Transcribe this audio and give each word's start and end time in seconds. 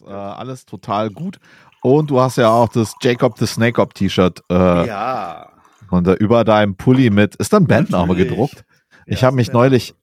ist 0.00 0.06
äh, 0.08 0.12
alles 0.12 0.64
total 0.66 1.10
gut. 1.10 1.38
Und 1.82 2.10
du 2.10 2.20
hast 2.20 2.36
ja 2.36 2.50
auch 2.50 2.68
das 2.68 2.94
Jacob 3.00 3.38
the 3.38 3.46
Snake 3.46 3.80
Up 3.80 3.94
T-Shirt. 3.94 4.42
Äh, 4.50 4.86
ja. 4.86 5.48
Und 5.90 6.06
da 6.06 6.14
über 6.14 6.44
deinem 6.44 6.76
Pulli 6.76 7.10
mit, 7.10 7.36
ist 7.36 7.52
da 7.52 7.58
ein 7.58 7.66
Bandname 7.66 8.14
gedruckt? 8.14 8.64
ich 9.06 9.20
Ja, 9.20 9.26
habe 9.28 9.34
ist 9.40 9.48
mich 9.48 9.52
neulich, 9.52 9.94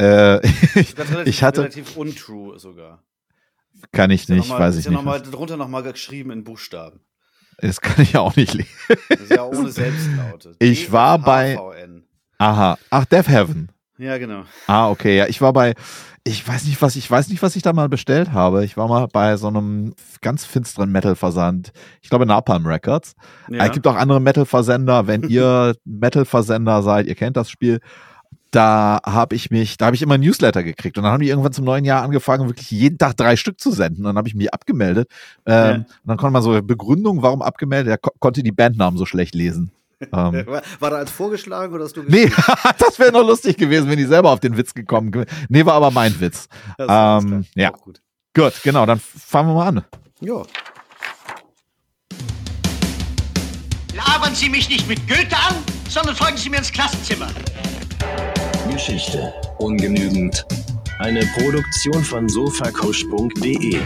äh, 0.00 0.44
ich, 0.74 0.94
Das 0.94 1.06
ist 1.06 1.12
relativ, 1.12 1.26
ich 1.34 1.42
hatte, 1.42 1.60
relativ 1.62 1.96
untrue 1.96 2.58
sogar. 2.58 3.02
kann 3.92 4.10
ich 4.10 4.26
ja 4.28 4.34
nicht, 4.34 4.48
noch 4.48 4.58
mal, 4.58 4.66
weiß 4.66 4.76
ich 4.76 4.84
ja 4.84 4.90
nicht. 4.90 4.98
Noch 4.98 5.04
mal, 5.04 5.20
drunter 5.22 5.56
nochmal 5.56 5.82
geschrieben 5.82 6.30
in 6.30 6.44
Buchstaben. 6.44 7.00
Das 7.58 7.80
kann 7.80 8.02
ich 8.02 8.12
ja 8.12 8.20
auch 8.20 8.36
nicht 8.36 8.54
lesen. 8.54 8.70
Das 9.08 9.20
ist 9.20 9.30
ja 9.30 9.44
ohne 9.44 9.70
Selbstlaute. 9.70 10.56
Ich 10.58 10.92
war 10.92 11.18
bei-. 11.18 11.58
Aha. 12.38 12.78
Ach, 12.88 13.04
Death 13.04 13.28
Heaven. 13.28 13.70
Ja, 13.98 14.16
genau. 14.16 14.44
Ah, 14.66 14.88
okay. 14.88 15.16
Ja, 15.18 15.26
ich 15.26 15.42
war 15.42 15.52
bei, 15.52 15.74
ich 16.24 16.46
weiß 16.46 16.66
nicht, 16.66 16.80
was 16.82 16.96
ich 16.96 17.10
weiß 17.10 17.28
nicht, 17.28 17.42
was 17.42 17.56
ich 17.56 17.62
da 17.62 17.72
mal 17.72 17.88
bestellt 17.88 18.32
habe. 18.32 18.64
Ich 18.64 18.76
war 18.76 18.88
mal 18.88 19.08
bei 19.10 19.36
so 19.36 19.48
einem 19.48 19.94
ganz 20.20 20.44
finsteren 20.44 20.92
Metal-Versand. 20.92 21.72
Ich 22.02 22.10
glaube 22.10 22.26
Napalm 22.26 22.66
Records. 22.66 23.14
Ja. 23.48 23.66
Es 23.66 23.72
gibt 23.72 23.86
auch 23.86 23.96
andere 23.96 24.20
Metal-Versender. 24.20 25.06
Wenn 25.06 25.22
ihr 25.22 25.74
Metal-Versender 25.84 26.82
seid, 26.82 27.06
ihr 27.06 27.14
kennt 27.14 27.36
das 27.36 27.50
Spiel. 27.50 27.80
Da 28.50 29.00
habe 29.06 29.36
ich 29.36 29.50
mich, 29.50 29.76
da 29.78 29.86
habe 29.86 29.96
ich 29.96 30.02
immer 30.02 30.14
ein 30.14 30.20
Newsletter 30.20 30.62
gekriegt 30.64 30.98
und 30.98 31.04
dann 31.04 31.12
haben 31.12 31.22
die 31.22 31.28
irgendwann 31.28 31.52
zum 31.52 31.64
neuen 31.64 31.84
Jahr 31.84 32.02
angefangen, 32.02 32.48
wirklich 32.48 32.70
jeden 32.70 32.98
Tag 32.98 33.16
drei 33.16 33.36
Stück 33.36 33.60
zu 33.60 33.70
senden. 33.70 34.00
Und 34.00 34.08
dann 34.10 34.16
habe 34.18 34.28
ich 34.28 34.34
mich 34.34 34.52
abgemeldet. 34.52 35.08
Ähm, 35.46 35.54
Ja. 35.54 35.74
Und 35.74 35.86
dann 36.04 36.16
konnte 36.16 36.32
man 36.32 36.42
so 36.42 36.60
Begründung, 36.60 37.22
warum 37.22 37.42
abgemeldet. 37.42 37.92
Er 37.92 37.98
ko 37.98 38.10
konnte 38.18 38.42
die 38.42 38.52
Bandnamen 38.52 38.98
so 38.98 39.06
schlecht 39.06 39.34
lesen. 39.34 39.70
Ähm, 40.00 40.12
war, 40.46 40.62
war 40.78 40.90
da 40.90 40.96
als 40.96 41.10
vorgeschlagen 41.10 41.74
oder 41.74 41.84
hast 41.84 41.96
du 41.96 42.02
nee, 42.02 42.30
das 42.78 42.98
wäre 42.98 43.12
noch 43.12 43.26
lustig 43.26 43.56
gewesen, 43.56 43.88
wenn 43.90 43.98
die 43.98 44.04
selber 44.04 44.30
auf 44.30 44.40
den 44.40 44.56
Witz 44.56 44.74
gekommen. 44.74 45.12
wären. 45.12 45.26
Nee, 45.48 45.64
war 45.64 45.74
aber 45.74 45.90
mein 45.90 46.18
Witz. 46.20 46.48
Ähm, 46.78 47.44
ja. 47.54 47.70
Gut. 47.70 48.00
Gut, 48.34 48.54
genau, 48.62 48.86
dann 48.86 49.00
fangen 49.00 49.48
wir 49.48 49.54
mal 49.54 49.68
an. 49.68 49.84
Ja. 50.20 50.42
Labern 53.94 54.34
Sie 54.34 54.48
mich 54.48 54.68
nicht 54.68 54.86
mit 54.88 55.06
Goethe 55.08 55.36
an, 55.36 55.56
sondern 55.88 56.14
folgen 56.14 56.36
Sie 56.36 56.48
mir 56.48 56.58
ins 56.58 56.70
Klassenzimmer. 56.70 57.28
Geschichte. 58.72 59.32
Ungenügend. 59.58 60.46
Eine 61.00 61.26
Produktion 61.38 62.04
von 62.04 62.28
sofakusch.de. 62.28 63.80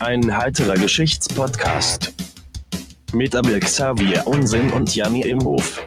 Ein 0.00 0.36
heiterer 0.36 0.74
Geschichtspodcast. 0.74 2.12
Mit 3.14 3.34
Abel 3.34 3.58
Xavier 3.60 4.26
Unsinn 4.26 4.70
und 4.70 4.94
Janni 4.94 5.22
Imhof. 5.22 5.80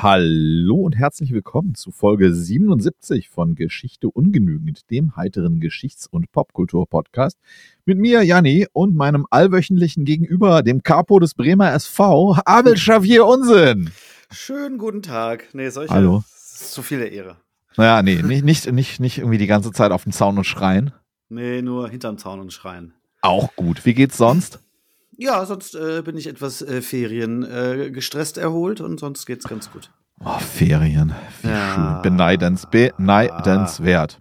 Hallo 0.00 0.76
und 0.76 0.96
herzlich 0.96 1.32
willkommen 1.32 1.74
zu 1.74 1.90
Folge 1.90 2.32
77 2.32 3.28
von 3.28 3.56
Geschichte 3.56 4.08
ungenügend, 4.08 4.88
dem 4.92 5.16
heiteren 5.16 5.58
Geschichts- 5.58 6.06
und 6.06 6.30
Popkultur-Podcast. 6.30 7.36
Mit 7.84 7.98
mir, 7.98 8.22
Janni, 8.22 8.68
und 8.72 8.94
meinem 8.94 9.26
allwöchentlichen 9.28 10.04
Gegenüber, 10.04 10.62
dem 10.62 10.84
Capo 10.84 11.18
des 11.18 11.34
Bremer 11.34 11.72
SV, 11.72 12.36
Abel 12.44 12.74
Xavier 12.74 13.26
Unsinn. 13.26 13.90
Schönen 14.30 14.78
guten 14.78 15.02
Tag. 15.02 15.48
Nee, 15.52 15.70
solche. 15.70 15.92
Hallo. 15.92 16.22
Ist 16.32 16.74
zu 16.74 16.82
viel 16.82 17.00
der 17.00 17.10
Ehre. 17.10 17.36
Naja, 17.76 18.00
nee, 18.04 18.22
nicht, 18.22 18.44
nicht, 18.44 18.70
nicht, 18.70 19.00
nicht 19.00 19.18
irgendwie 19.18 19.38
die 19.38 19.48
ganze 19.48 19.72
Zeit 19.72 19.90
auf 19.90 20.04
dem 20.04 20.12
Zaun 20.12 20.38
und 20.38 20.44
schreien. 20.44 20.92
Nee, 21.28 21.60
nur 21.60 21.88
hinterm 21.88 22.18
Zaun 22.18 22.38
und 22.38 22.52
schreien. 22.52 22.94
Auch 23.20 23.56
gut. 23.56 23.84
Wie 23.84 23.94
geht's 23.94 24.16
sonst? 24.16 24.60
Ja, 25.20 25.44
sonst 25.44 25.74
äh, 25.74 26.02
bin 26.02 26.16
ich 26.16 26.28
etwas 26.28 26.62
äh, 26.62 26.80
Ferien 26.80 27.42
äh, 27.42 27.90
gestresst 27.90 28.38
erholt 28.38 28.80
und 28.80 29.00
sonst 29.00 29.26
geht's 29.26 29.48
ganz 29.48 29.68
gut. 29.72 29.90
Oh, 30.24 30.38
Ferien. 30.38 31.12
Wie 31.42 31.48
Ja. 31.48 31.74
schön. 31.74 32.02
Beneidens, 32.02 32.66
beneidenswert. 32.70 34.20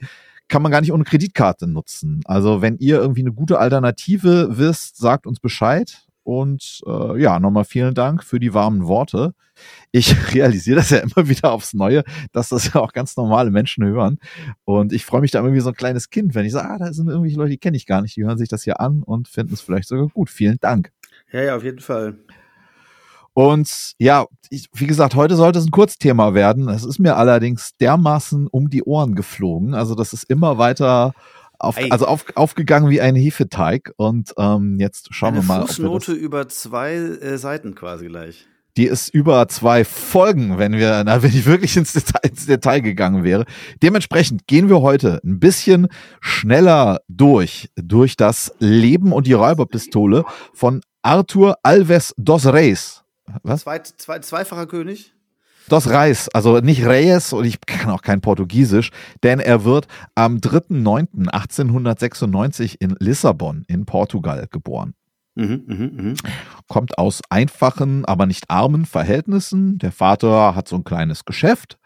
kann 0.51 0.61
man 0.61 0.71
gar 0.71 0.81
nicht 0.81 0.91
ohne 0.91 1.05
Kreditkarte 1.05 1.65
nutzen. 1.65 2.21
Also 2.25 2.61
wenn 2.61 2.77
ihr 2.77 2.97
irgendwie 2.97 3.21
eine 3.21 3.31
gute 3.31 3.57
Alternative 3.57 4.49
wisst, 4.57 4.97
sagt 4.97 5.25
uns 5.25 5.39
Bescheid. 5.39 6.05
Und 6.31 6.81
äh, 6.87 7.21
ja, 7.21 7.41
nochmal 7.41 7.65
vielen 7.65 7.93
Dank 7.93 8.23
für 8.23 8.39
die 8.39 8.53
warmen 8.53 8.87
Worte. 8.87 9.33
Ich 9.91 10.15
realisiere 10.33 10.77
das 10.77 10.89
ja 10.89 10.99
immer 10.99 11.27
wieder 11.27 11.51
aufs 11.51 11.73
Neue, 11.73 12.05
dass 12.31 12.47
das 12.47 12.73
ja 12.73 12.79
auch 12.79 12.93
ganz 12.93 13.17
normale 13.17 13.51
Menschen 13.51 13.83
hören. 13.83 14.17
Und 14.63 14.93
ich 14.93 15.03
freue 15.05 15.19
mich 15.19 15.31
da 15.31 15.39
immer 15.39 15.51
wie 15.51 15.59
so 15.59 15.71
ein 15.71 15.75
kleines 15.75 16.09
Kind, 16.09 16.33
wenn 16.33 16.45
ich 16.45 16.53
sage, 16.53 16.69
ah, 16.69 16.77
da 16.77 16.93
sind 16.93 17.09
irgendwelche 17.09 17.35
Leute, 17.35 17.49
die 17.49 17.57
kenne 17.57 17.75
ich 17.75 17.85
gar 17.85 18.01
nicht, 18.01 18.15
die 18.15 18.23
hören 18.23 18.37
sich 18.37 18.47
das 18.47 18.63
hier 18.63 18.79
an 18.79 19.03
und 19.03 19.27
finden 19.27 19.53
es 19.53 19.59
vielleicht 19.59 19.89
sogar 19.89 20.07
gut. 20.07 20.29
Vielen 20.29 20.57
Dank. 20.61 20.93
Ja, 21.33 21.41
ja, 21.41 21.55
auf 21.57 21.65
jeden 21.65 21.79
Fall. 21.79 22.17
Und 23.33 23.91
ja, 23.97 24.25
ich, 24.49 24.69
wie 24.73 24.87
gesagt, 24.87 25.15
heute 25.15 25.35
sollte 25.35 25.59
es 25.59 25.65
ein 25.65 25.71
Kurzthema 25.71 26.33
werden. 26.33 26.69
Es 26.69 26.85
ist 26.85 26.99
mir 26.99 27.17
allerdings 27.17 27.75
dermaßen 27.75 28.47
um 28.47 28.69
die 28.69 28.83
Ohren 28.83 29.15
geflogen. 29.15 29.73
Also 29.73 29.95
das 29.95 30.13
ist 30.13 30.29
immer 30.29 30.57
weiter 30.57 31.13
auf, 31.63 31.77
also 31.89 32.05
auf, 32.05 32.25
aufgegangen 32.35 32.89
wie 32.89 33.01
ein 33.01 33.15
Hefeteig. 33.15 33.93
Und 33.97 34.33
ähm, 34.37 34.79
jetzt 34.79 35.13
schauen 35.13 35.35
Eine 35.35 35.43
wir 35.43 35.47
mal. 35.47 35.61
Fußnote 35.67 36.13
das, 36.13 36.21
über 36.21 36.47
zwei 36.49 36.93
äh, 36.93 37.37
Seiten 37.37 37.75
quasi 37.75 38.07
gleich. 38.07 38.47
die 38.77 38.85
ist 38.85 39.09
über 39.09 39.47
zwei 39.47 39.83
Folgen, 39.83 40.57
wenn 40.57 40.73
wir, 40.73 41.03
na, 41.03 41.21
wenn 41.23 41.31
ich 41.31 41.45
wirklich 41.45 41.75
ins 41.77 41.93
Detail, 41.93 42.29
ins 42.29 42.45
Detail 42.45 42.81
gegangen 42.81 43.23
wäre. 43.23 43.45
Dementsprechend 43.81 44.47
gehen 44.47 44.69
wir 44.69 44.81
heute 44.81 45.19
ein 45.23 45.39
bisschen 45.39 45.87
schneller 46.19 47.01
durch, 47.07 47.69
durch 47.75 48.15
das 48.15 48.53
Leben 48.59 49.11
und 49.11 49.27
die 49.27 49.33
Räuberpistole 49.33 50.23
von 50.53 50.81
Arthur 51.01 51.57
Alves 51.63 52.13
dos 52.17 52.45
Reis. 52.45 53.03
Was? 53.43 53.61
Zweit, 53.61 53.87
zwei, 53.87 54.19
zweifacher 54.19 54.67
König? 54.67 55.13
Dos 55.69 55.87
Reis, 55.89 56.27
also 56.29 56.59
nicht 56.59 56.83
Reyes 56.85 57.33
und 57.33 57.45
ich 57.45 57.61
kann 57.61 57.91
auch 57.91 58.01
kein 58.01 58.21
Portugiesisch, 58.21 58.89
denn 59.23 59.39
er 59.39 59.63
wird 59.63 59.87
am 60.15 60.37
3.9.1896 60.37 62.77
in 62.79 62.95
Lissabon 62.99 63.63
in 63.67 63.85
Portugal 63.85 64.47
geboren. 64.49 64.95
Mhm, 65.35 65.63
mhm, 65.65 65.91
mhm. 65.95 66.15
Kommt 66.67 66.97
aus 66.97 67.21
einfachen, 67.29 68.03
aber 68.05 68.25
nicht 68.25 68.49
armen 68.49 68.85
Verhältnissen. 68.85 69.77
Der 69.77 69.93
Vater 69.93 70.55
hat 70.55 70.67
so 70.67 70.75
ein 70.75 70.83
kleines 70.83 71.23
Geschäft 71.25 71.77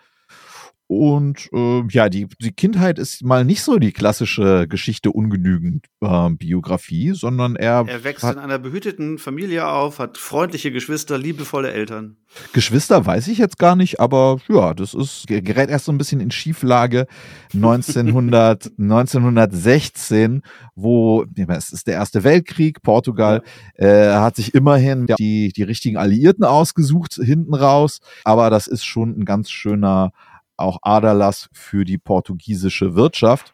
Und 0.88 1.50
äh, 1.52 1.84
ja, 1.90 2.10
die, 2.10 2.28
die 2.40 2.52
Kindheit 2.52 3.00
ist 3.00 3.24
mal 3.24 3.44
nicht 3.44 3.64
so 3.64 3.80
die 3.80 3.92
klassische 3.92 4.68
Geschichte 4.68 5.12
ungenügend 5.12 5.88
äh, 6.02 6.30
Biografie, 6.30 7.14
sondon 7.14 7.56
er. 7.56 7.86
Er 7.88 8.04
wächst 8.04 8.24
in 8.24 8.38
einer 8.38 8.60
behüteten 8.60 9.18
Familie 9.18 9.68
auf, 9.68 9.98
hat 9.98 10.20
freundliche 10.20 10.72
Geschwister, 10.72 11.18
liebevolle 11.18 11.72
Eltern. 11.72 12.18
Geschwister 12.54 13.04
weiß 13.04 13.30
ich 13.30 13.40
jetzt 13.40 13.58
gar 13.58 13.76
nicht, 13.76 14.00
aber 14.00 14.38
ja, 14.48 14.76
das 14.76 14.94
ist, 14.94 15.26
gerät 15.28 15.72
erst 15.72 15.86
so 15.86 15.92
ein 15.92 15.98
bisschen 15.98 16.20
in 16.20 16.30
Schieflage 16.30 17.08
1900, 17.56 18.72
1916, 18.78 20.44
wo, 20.76 21.26
es 21.48 21.74
ist 21.74 21.88
der 21.88 21.96
Erste 21.96 22.24
Weltkrieg, 22.24 22.84
Portugal 22.84 23.42
äh, 23.74 24.10
hat 24.10 24.36
sich 24.36 24.54
immerhin 24.54 25.08
die, 25.18 25.52
die 25.52 25.64
richtigen 25.64 25.98
Alliierten 25.98 26.44
ausgesucht, 26.44 27.16
hinten 27.16 27.56
raus, 27.56 28.02
aber 28.24 28.52
das 28.52 28.68
ist 28.68 28.86
schon 28.86 29.18
ein 29.18 29.26
ganz 29.26 29.50
schöner 29.50 30.12
auch 30.58 30.80
Aderlass 30.82 31.50
für 31.54 31.86
die 31.86 31.98
portugiesische 31.98 32.96
Wirtschaft. 32.96 33.54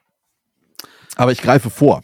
Aber 1.15 1.31
ich 1.31 1.41
greife 1.41 1.69
vor. 1.69 2.01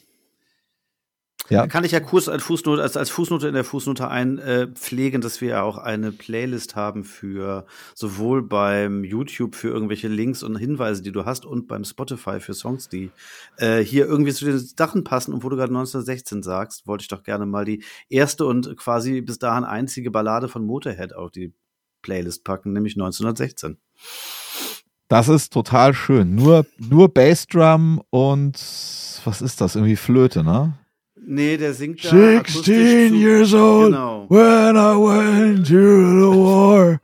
Ja. 1.50 1.66
Kann 1.68 1.86
ich 1.86 1.94
ja 1.94 2.02
kurz 2.02 2.28
als 2.28 2.44
Fußnote, 2.44 2.82
als, 2.82 2.98
als 2.98 3.10
Fußnote 3.10 3.48
in 3.48 3.54
der 3.54 3.64
Fußnote 3.64 4.10
einpflegen, 4.10 5.22
äh, 5.22 5.24
dass 5.24 5.40
wir 5.40 5.50
ja 5.50 5.62
auch 5.64 5.78
eine 5.78 6.12
Playlist 6.12 6.76
haben 6.76 7.06
für 7.06 7.66
sowohl 7.96 8.44
beim 8.44 9.06
YouTube 9.06 9.56
für 9.56 9.70
irgendwelche 9.70 10.10
Links 10.10 10.44
und 10.44 10.58
Hinweise, 10.58 11.02
die 11.02 11.14
du 11.14 11.24
hast, 11.24 11.46
und 11.46 11.68
beim 11.68 11.86
Spotify 11.86 12.42
für 12.42 12.54
Songs, 12.54 12.90
die 12.90 13.12
äh, 13.58 13.80
hier 13.80 14.08
irgendwie 14.08 14.34
zu 14.34 14.44
den 14.44 14.60
Sachen 14.60 15.06
passen. 15.06 15.34
Und 15.34 15.44
wo 15.44 15.50
du 15.50 15.56
gerade 15.56 15.70
1916 15.70 16.44
sagst, 16.44 16.86
wollte 16.86 17.04
ich 17.04 17.08
doch 17.08 17.24
gerne 17.24 17.46
mal 17.46 17.64
die 17.64 17.84
erste 18.10 18.46
und 18.46 18.76
quasi 18.76 19.22
bis 19.22 19.40
dahin 19.40 19.64
einzige 19.64 20.12
Ballade 20.12 20.50
von 20.50 20.66
Motorhead 20.66 21.16
auf 21.16 21.32
die 21.32 21.54
Playlist 22.02 22.44
packen, 22.44 22.74
nämlich 22.74 22.96
1916. 22.96 23.78
Das 25.08 25.30
ist 25.30 25.54
total 25.54 25.94
schön. 25.94 26.36
Nur, 26.36 26.66
nur 26.78 27.14
Bassdrum 27.14 28.02
und 28.10 28.56
was 29.24 29.42
ist 29.42 29.62
das? 29.62 29.76
Irgendwie 29.76 29.96
Flöte, 29.96 30.44
ne? 30.44 30.74
Nee, 31.16 31.58
der 31.58 31.74
singt 31.74 32.04
da 32.06 32.10
16 32.10 33.14
years 33.14 33.54
old 33.54 33.92
genau. 33.92 34.26
when 34.30 34.76
I 34.76 34.96
went 34.96 35.68
to 35.68 35.74
the 35.74 36.38
war. 36.38 37.00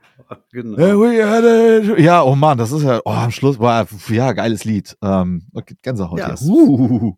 Genau. 0.50 1.04
Yeah, 1.04 1.98
ja, 1.98 2.22
oh 2.22 2.34
Mann, 2.34 2.56
das 2.56 2.72
ist 2.72 2.82
ja, 2.82 3.00
oh, 3.04 3.10
am 3.10 3.30
Schluss, 3.30 3.58
war 3.58 3.86
ja, 4.08 4.32
geiles 4.32 4.64
Lied. 4.64 4.96
Ähm, 5.02 5.46
okay, 5.52 5.74
Gänsehaut. 5.82 6.18
Ja, 6.18 6.34
uh. 6.42 7.14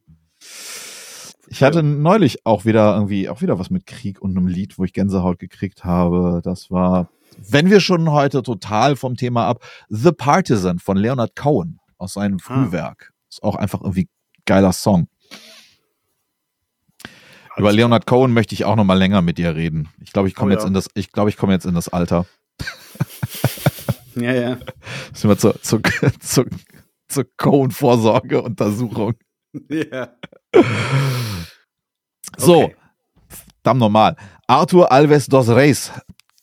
Ich 1.49 1.63
hatte 1.63 1.83
neulich 1.83 2.45
auch 2.45 2.65
wieder 2.65 2.95
irgendwie, 2.95 3.29
auch 3.29 3.41
wieder 3.41 3.59
was 3.59 3.71
mit 3.71 3.87
Krieg 3.87 4.21
und 4.21 4.37
einem 4.37 4.49
Lied, 4.49 4.79
wo 4.79 4.85
ich 4.85 4.93
Gänsehaut 4.93 5.39
gekriegt 5.39 5.85
habe. 5.85 6.41
Das 6.43 6.71
war 6.71 7.11
wenn 7.37 7.71
wir 7.71 7.81
schon 7.81 8.11
heute 8.11 8.43
total 8.43 8.97
vom 8.97 9.17
Thema 9.17 9.47
ab, 9.47 9.65
The 9.89 10.13
Partisan 10.13 10.79
von 10.79 10.97
Leonard 10.97 11.37
Cohen 11.37 11.79
aus 11.99 12.15
seinem 12.15 12.39
ah. 12.41 12.45
Frühwerk. 12.45 13.13
Ist 13.31 13.43
auch 13.43 13.57
einfach 13.57 13.81
irgendwie 13.81 14.09
geiler 14.45 14.73
Song. 14.73 15.09
Über 17.57 17.73
Leonard 17.73 18.07
Cohen 18.07 18.33
möchte 18.33 18.55
ich 18.55 18.65
auch 18.65 18.77
noch 18.77 18.85
mal 18.85 18.99
länger 18.99 19.23
mit 19.23 19.39
dir 19.39 19.55
reden. 19.55 19.89
Ich 20.03 20.13
glaube, 20.13 20.29
ich 20.29 20.35
komme 20.35 20.51
oh, 20.51 20.55
jetzt 20.55 20.65
ja. 20.65 20.69
in 20.69 20.75
das, 20.75 20.89
ich 20.95 21.11
glaube, 21.11 21.31
ich 21.31 21.37
komme 21.37 21.55
jetzt 21.55 21.65
in 21.65 21.75
das 21.75 21.89
Alter. 21.89 22.27
ja, 24.15 24.33
ja. 24.33 24.59
Müssen 25.11 25.31
wir 25.31 25.39
zur, 25.39 25.61
zur, 25.63 25.81
zur, 26.21 26.47
zur 27.09 27.25
Cohen-Vorsorgeuntersuchung. 27.37 29.15
Ja. 29.71 30.11
So, 32.37 32.65
okay. 32.65 32.77
dann 33.63 33.79
normal. 33.79 34.17
Arthur 34.47 34.93
Alves 34.93 35.29
dos 35.29 35.49
Reis 35.49 35.93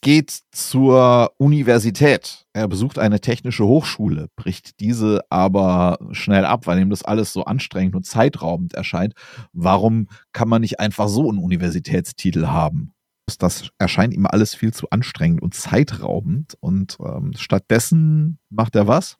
geht 0.04 0.42
zur 0.52 1.32
Universität. 1.38 2.46
Er 2.52 2.68
besucht 2.68 3.00
eine 3.00 3.22
technische 3.22 3.66
Hochschule, 3.66 4.28
bricht 4.36 4.80
diese 4.82 5.22
aber 5.30 5.98
schnell 6.12 6.46
ab, 6.46 6.68
weil 6.68 6.80
ihm 6.80 6.90
das 6.90 7.04
alles 7.04 7.34
so 7.34 7.46
anstrengend 7.46 7.96
und 7.96 8.06
zeitraubend 8.06 8.74
erscheint. 8.74 9.14
Warum 9.54 10.08
kann 10.34 10.50
man 10.50 10.62
nicht 10.62 10.80
einfach 10.80 11.08
so 11.08 11.30
einen 11.30 11.40
Universitätstitel 11.40 12.48
haben? 12.48 12.94
Das 13.40 13.70
erscheint 13.80 14.14
ihm 14.14 14.28
alles 14.28 14.54
viel 14.54 14.74
zu 14.74 14.90
anstrengend 14.90 15.42
und 15.42 15.54
zeitraubend. 15.54 16.56
Und 16.60 16.98
ähm, 17.04 17.32
stattdessen 17.36 18.40
macht 18.50 18.76
er 18.76 18.88
was? 18.88 19.18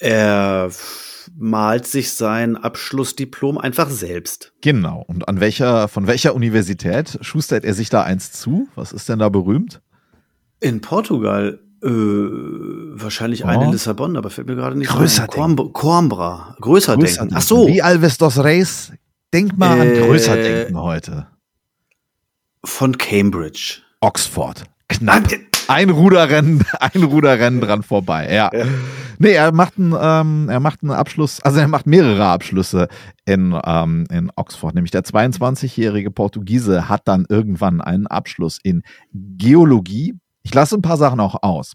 Er 0.00 0.70
malt 1.36 1.86
sich 1.86 2.12
sein 2.12 2.56
Abschlussdiplom 2.56 3.58
einfach 3.58 3.90
selbst. 3.90 4.52
Genau. 4.62 5.04
Und 5.06 5.28
an 5.28 5.40
welcher, 5.40 5.88
von 5.88 6.06
welcher 6.06 6.34
Universität 6.34 7.18
schustert 7.20 7.64
er 7.64 7.74
sich 7.74 7.90
da 7.90 8.02
eins 8.02 8.32
zu? 8.32 8.68
Was 8.74 8.92
ist 8.92 9.08
denn 9.08 9.18
da 9.18 9.28
berühmt? 9.28 9.80
In 10.60 10.80
Portugal. 10.80 11.60
Äh, 11.82 11.88
wahrscheinlich 11.88 13.44
oh. 13.44 13.48
eine 13.48 13.64
in 13.64 13.72
Lissabon, 13.72 14.18
aber 14.18 14.28
fällt 14.28 14.48
mir 14.48 14.54
gerade 14.54 14.76
nicht 14.76 14.90
Größer 14.90 15.22
ein. 15.22 15.56
Coimbra. 15.72 16.54
Größer, 16.60 16.96
größer 16.96 17.20
denken. 17.22 17.34
Ach 17.34 17.42
so. 17.42 17.68
Wie 17.68 17.80
Alves 17.80 18.18
dos 18.18 18.36
Reis. 18.36 18.92
Denk 19.32 19.56
mal 19.56 19.78
äh, 19.78 19.80
an 19.80 20.06
größer 20.06 20.36
denken 20.36 20.78
heute. 20.78 21.26
Von 22.64 22.98
Cambridge. 22.98 23.78
Oxford. 24.00 24.64
Knapp 24.88 25.28
ein 25.70 25.90
Ruderrennen, 25.90 26.64
ein 26.80 27.02
Ruderrennen 27.02 27.60
dran 27.60 27.82
vorbei. 27.82 28.32
Ja. 28.32 28.50
ja. 28.52 28.64
Nee, 29.18 29.32
er 29.32 29.52
macht 29.52 29.78
einen, 29.78 29.94
ähm, 30.00 30.48
er 30.48 30.60
macht 30.60 30.82
einen 30.82 30.92
Abschluss, 30.92 31.40
also 31.42 31.60
er 31.60 31.68
macht 31.68 31.86
mehrere 31.86 32.26
Abschlüsse 32.26 32.88
in, 33.24 33.56
ähm, 33.64 34.06
in 34.10 34.32
Oxford. 34.34 34.74
Nämlich 34.74 34.90
der 34.90 35.04
22-jährige 35.04 36.10
Portugiese 36.10 36.88
hat 36.88 37.02
dann 37.06 37.26
irgendwann 37.28 37.80
einen 37.80 38.06
Abschluss 38.06 38.58
in 38.62 38.82
Geologie. 39.12 40.14
Ich 40.42 40.54
lasse 40.54 40.76
ein 40.76 40.82
paar 40.82 40.96
Sachen 40.96 41.20
auch 41.20 41.42
aus. 41.42 41.74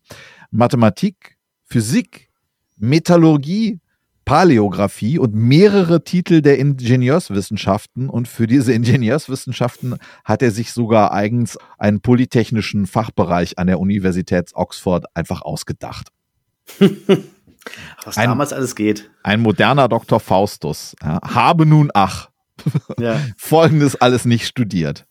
Mathematik, 0.52 1.38
Physik, 1.66 2.30
Metallurgie, 2.78 3.80
Paläographie 4.26 5.20
und 5.20 5.36
mehrere 5.36 6.04
Titel 6.04 6.42
der 6.42 6.58
Ingenieurswissenschaften. 6.58 8.10
Und 8.10 8.28
für 8.28 8.48
diese 8.48 8.74
Ingenieurswissenschaften 8.74 9.98
hat 10.24 10.42
er 10.42 10.52
sich 10.52 10.74
sogar 10.74 11.14
eigens 11.14 11.58
einen 11.78 12.02
polytechnischen 12.02 12.88
Fachbereich 12.88 13.58
an 13.60 13.68
der 13.68 13.80
Universität 13.80 14.52
Oxford 14.54 15.06
einfach 15.14 15.44
ausgedacht. 15.44 16.10
Was 18.04 18.18
ein, 18.18 18.30
damals 18.30 18.54
alles 18.54 18.76
geht. 18.76 19.10
Ein 19.24 19.42
moderner 19.42 19.88
Dr. 19.88 20.20
Faustus. 20.20 20.96
Ja, 21.02 21.20
habe 21.24 21.66
nun 21.66 21.92
ach. 21.94 22.30
Ja. 23.00 23.20
Folgendes 23.38 23.96
alles 23.96 24.26
nicht 24.26 24.48
studiert. 24.48 25.06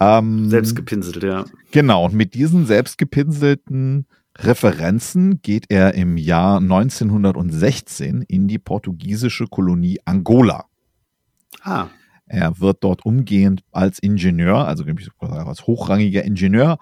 Ähm, 0.00 0.48
selbst 0.48 0.74
gepinselt, 0.74 1.22
ja. 1.22 1.44
Genau, 1.70 2.04
und 2.06 2.14
mit 2.14 2.34
diesen 2.34 2.66
selbstgepinselten 2.66 4.06
Referenzen 4.38 5.42
geht 5.42 5.66
er 5.68 5.94
im 5.94 6.16
Jahr 6.16 6.58
1916 6.58 8.22
in 8.22 8.48
die 8.48 8.58
portugiesische 8.58 9.46
Kolonie 9.46 10.00
Angola. 10.04 10.64
Ah. 11.62 11.88
Er 12.26 12.58
wird 12.60 12.78
dort 12.80 13.04
umgehend 13.04 13.62
als 13.72 13.98
Ingenieur, 13.98 14.66
also 14.66 14.84
als 14.84 15.66
hochrangiger 15.66 16.24
Ingenieur 16.24 16.78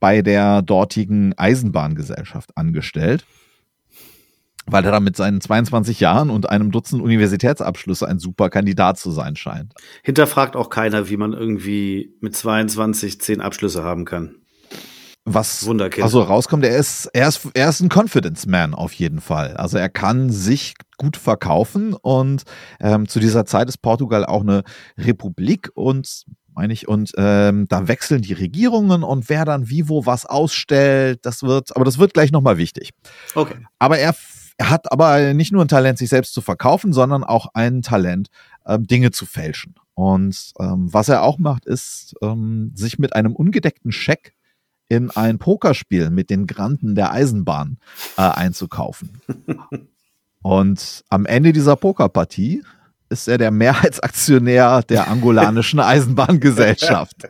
bei 0.00 0.20
der 0.20 0.60
dortigen 0.60 1.32
Eisenbahngesellschaft 1.38 2.54
angestellt, 2.58 3.24
weil 4.66 4.84
er 4.84 4.92
dann 4.92 5.04
mit 5.04 5.16
seinen 5.16 5.40
22 5.40 6.00
Jahren 6.00 6.28
und 6.28 6.50
einem 6.50 6.70
Dutzend 6.72 7.00
Universitätsabschlüsse 7.00 8.06
ein 8.06 8.18
super 8.18 8.50
Kandidat 8.50 8.98
zu 8.98 9.10
sein 9.10 9.34
scheint. 9.36 9.72
Hinterfragt 10.02 10.56
auch 10.56 10.68
keiner, 10.68 11.08
wie 11.08 11.16
man 11.16 11.32
irgendwie 11.32 12.14
mit 12.20 12.36
22 12.36 13.18
zehn 13.18 13.40
Abschlüsse 13.40 13.82
haben 13.82 14.04
kann 14.04 14.34
was 15.28 15.68
also 16.00 16.22
rauskommt, 16.22 16.64
er 16.64 16.76
ist, 16.76 17.06
er 17.12 17.26
ist, 17.26 17.48
er 17.52 17.68
ist 17.68 17.80
ein 17.80 17.90
Confidence 17.92 18.46
Man 18.46 18.74
auf 18.74 18.92
jeden 18.92 19.20
Fall. 19.20 19.56
Also 19.56 19.76
er 19.76 19.88
kann 19.88 20.30
sich 20.30 20.74
gut 20.98 21.16
verkaufen 21.16 21.94
und 21.94 22.44
ähm, 22.80 23.08
zu 23.08 23.18
dieser 23.18 23.44
Zeit 23.44 23.68
ist 23.68 23.78
Portugal 23.82 24.24
auch 24.24 24.42
eine 24.42 24.62
Republik 24.96 25.70
und 25.74 26.24
meine 26.54 26.72
ich, 26.72 26.88
und 26.88 27.12
ähm, 27.18 27.66
da 27.68 27.86
wechseln 27.88 28.22
die 28.22 28.32
Regierungen 28.32 29.02
und 29.02 29.28
wer 29.28 29.44
dann 29.44 29.68
wie 29.68 29.88
wo 29.88 30.06
was 30.06 30.24
ausstellt, 30.24 31.18
das 31.22 31.42
wird, 31.42 31.74
aber 31.74 31.84
das 31.84 31.98
wird 31.98 32.14
gleich 32.14 32.32
nochmal 32.32 32.56
wichtig. 32.56 32.92
Okay. 33.34 33.56
Aber 33.78 33.98
er, 33.98 34.14
er 34.56 34.70
hat 34.70 34.90
aber 34.90 35.34
nicht 35.34 35.52
nur 35.52 35.62
ein 35.62 35.68
Talent, 35.68 35.98
sich 35.98 36.08
selbst 36.08 36.32
zu 36.32 36.40
verkaufen, 36.40 36.92
sondern 36.92 37.24
auch 37.24 37.48
ein 37.52 37.82
Talent, 37.82 38.28
ähm, 38.64 38.86
Dinge 38.86 39.10
zu 39.10 39.26
fälschen. 39.26 39.74
Und 39.94 40.52
ähm, 40.60 40.92
was 40.92 41.08
er 41.08 41.22
auch 41.22 41.38
macht, 41.38 41.66
ist, 41.66 42.14
ähm, 42.22 42.70
sich 42.74 42.98
mit 42.98 43.14
einem 43.14 43.34
ungedeckten 43.34 43.92
Scheck 43.92 44.35
in 44.88 45.10
ein 45.10 45.38
Pokerspiel 45.38 46.10
mit 46.10 46.30
den 46.30 46.46
Granden 46.46 46.94
der 46.94 47.12
Eisenbahn 47.12 47.78
äh, 48.16 48.22
einzukaufen. 48.22 49.20
Und 50.42 51.04
am 51.08 51.26
Ende 51.26 51.52
dieser 51.52 51.76
Pokerpartie 51.76 52.62
ist 53.08 53.28
er 53.28 53.38
der 53.38 53.50
Mehrheitsaktionär 53.50 54.82
der 54.82 55.08
angolanischen 55.08 55.80
Eisenbahngesellschaft. 55.80 57.28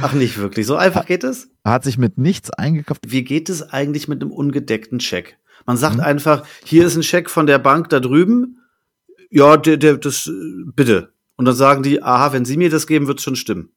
Ach, 0.00 0.12
nicht 0.12 0.38
wirklich. 0.38 0.66
So 0.66 0.76
einfach 0.76 1.06
geht 1.06 1.24
es? 1.24 1.48
Er 1.64 1.72
hat 1.72 1.84
sich 1.84 1.98
mit 1.98 2.18
nichts 2.18 2.50
eingekauft. 2.50 3.00
Wie 3.06 3.24
geht 3.24 3.48
es 3.48 3.62
eigentlich 3.62 4.08
mit 4.08 4.22
einem 4.22 4.32
ungedeckten 4.32 5.00
Scheck? 5.00 5.38
Man 5.66 5.76
sagt 5.76 5.96
mhm. 5.96 6.02
einfach, 6.02 6.46
hier 6.64 6.86
ist 6.86 6.96
ein 6.96 7.02
Scheck 7.02 7.28
von 7.28 7.46
der 7.46 7.58
Bank 7.58 7.88
da 7.88 8.00
drüben. 8.00 8.58
Ja, 9.30 9.56
der, 9.56 9.76
der, 9.76 9.96
das, 9.96 10.30
bitte. 10.74 11.12
Und 11.36 11.44
dann 11.44 11.54
sagen 11.54 11.82
die, 11.82 12.02
aha, 12.02 12.32
wenn 12.32 12.44
Sie 12.44 12.56
mir 12.56 12.70
das 12.70 12.86
geben, 12.86 13.06
wird 13.06 13.18
es 13.18 13.24
schon 13.24 13.36
stimmen. 13.36 13.70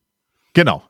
Genau. 0.54 0.84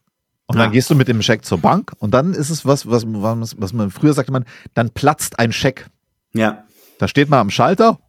Und 0.50 0.58
dann 0.58 0.70
Ah. 0.70 0.72
gehst 0.72 0.90
du 0.90 0.96
mit 0.96 1.08
dem 1.08 1.22
Scheck 1.22 1.46
zur 1.46 1.60
Bank 1.60 1.94
und 2.00 2.12
dann 2.12 2.34
ist 2.34 2.50
es 2.50 2.66
was, 2.66 2.90
was, 2.90 3.04
was, 3.06 3.56
was 3.60 3.72
man 3.74 3.92
früher 3.92 4.14
sagte 4.14 4.32
man, 4.32 4.46
dann 4.74 4.90
platzt 4.90 5.38
ein 5.38 5.52
Scheck. 5.52 5.86
Ja. 6.34 6.64
Da 6.98 7.08
steht 7.08 7.30
man 7.30 7.40
am 7.40 7.50
Schalter. 7.52 8.00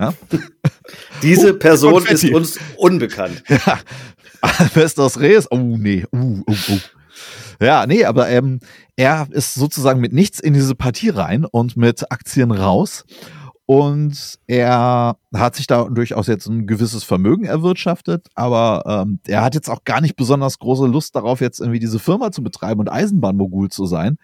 Ja, 0.00 0.14
Diese 1.22 1.52
Oh, 1.54 1.58
Person 1.58 1.92
Konfetti. 1.92 2.28
ist 2.28 2.34
uns 2.34 2.58
unbekannt. 2.78 3.42
ja. 3.48 3.78
Alvestos 4.40 5.20
Reyes. 5.20 5.46
Oh, 5.50 5.56
nee. 5.58 6.04
Uh, 6.12 6.42
uh, 6.48 6.52
uh. 6.70 6.78
Ja, 7.60 7.86
nee, 7.86 8.04
aber 8.06 8.28
ähm, 8.30 8.60
er 8.96 9.28
ist 9.30 9.54
sozusagen 9.54 10.00
mit 10.00 10.12
nichts 10.14 10.40
in 10.40 10.54
diese 10.54 10.74
Partie 10.74 11.10
rein 11.10 11.44
und 11.44 11.76
mit 11.76 12.10
Aktien 12.10 12.50
raus. 12.52 13.04
Und 13.66 14.38
er 14.46 15.16
hat 15.34 15.56
sich 15.56 15.66
da 15.66 15.84
durchaus 15.84 16.26
jetzt 16.26 16.46
ein 16.46 16.66
gewisses 16.66 17.02
Vermögen 17.02 17.44
erwirtschaftet, 17.46 18.28
aber 18.34 18.82
ähm, 18.86 19.20
er 19.26 19.42
hat 19.42 19.54
jetzt 19.54 19.70
auch 19.70 19.84
gar 19.84 20.02
nicht 20.02 20.16
besonders 20.16 20.58
große 20.58 20.86
Lust 20.86 21.16
darauf, 21.16 21.40
jetzt 21.40 21.60
irgendwie 21.60 21.78
diese 21.78 21.98
Firma 21.98 22.30
zu 22.30 22.42
betreiben 22.42 22.80
und 22.80 22.90
Eisenbahnmogul 22.90 23.70
zu 23.70 23.86
sein. 23.86 24.18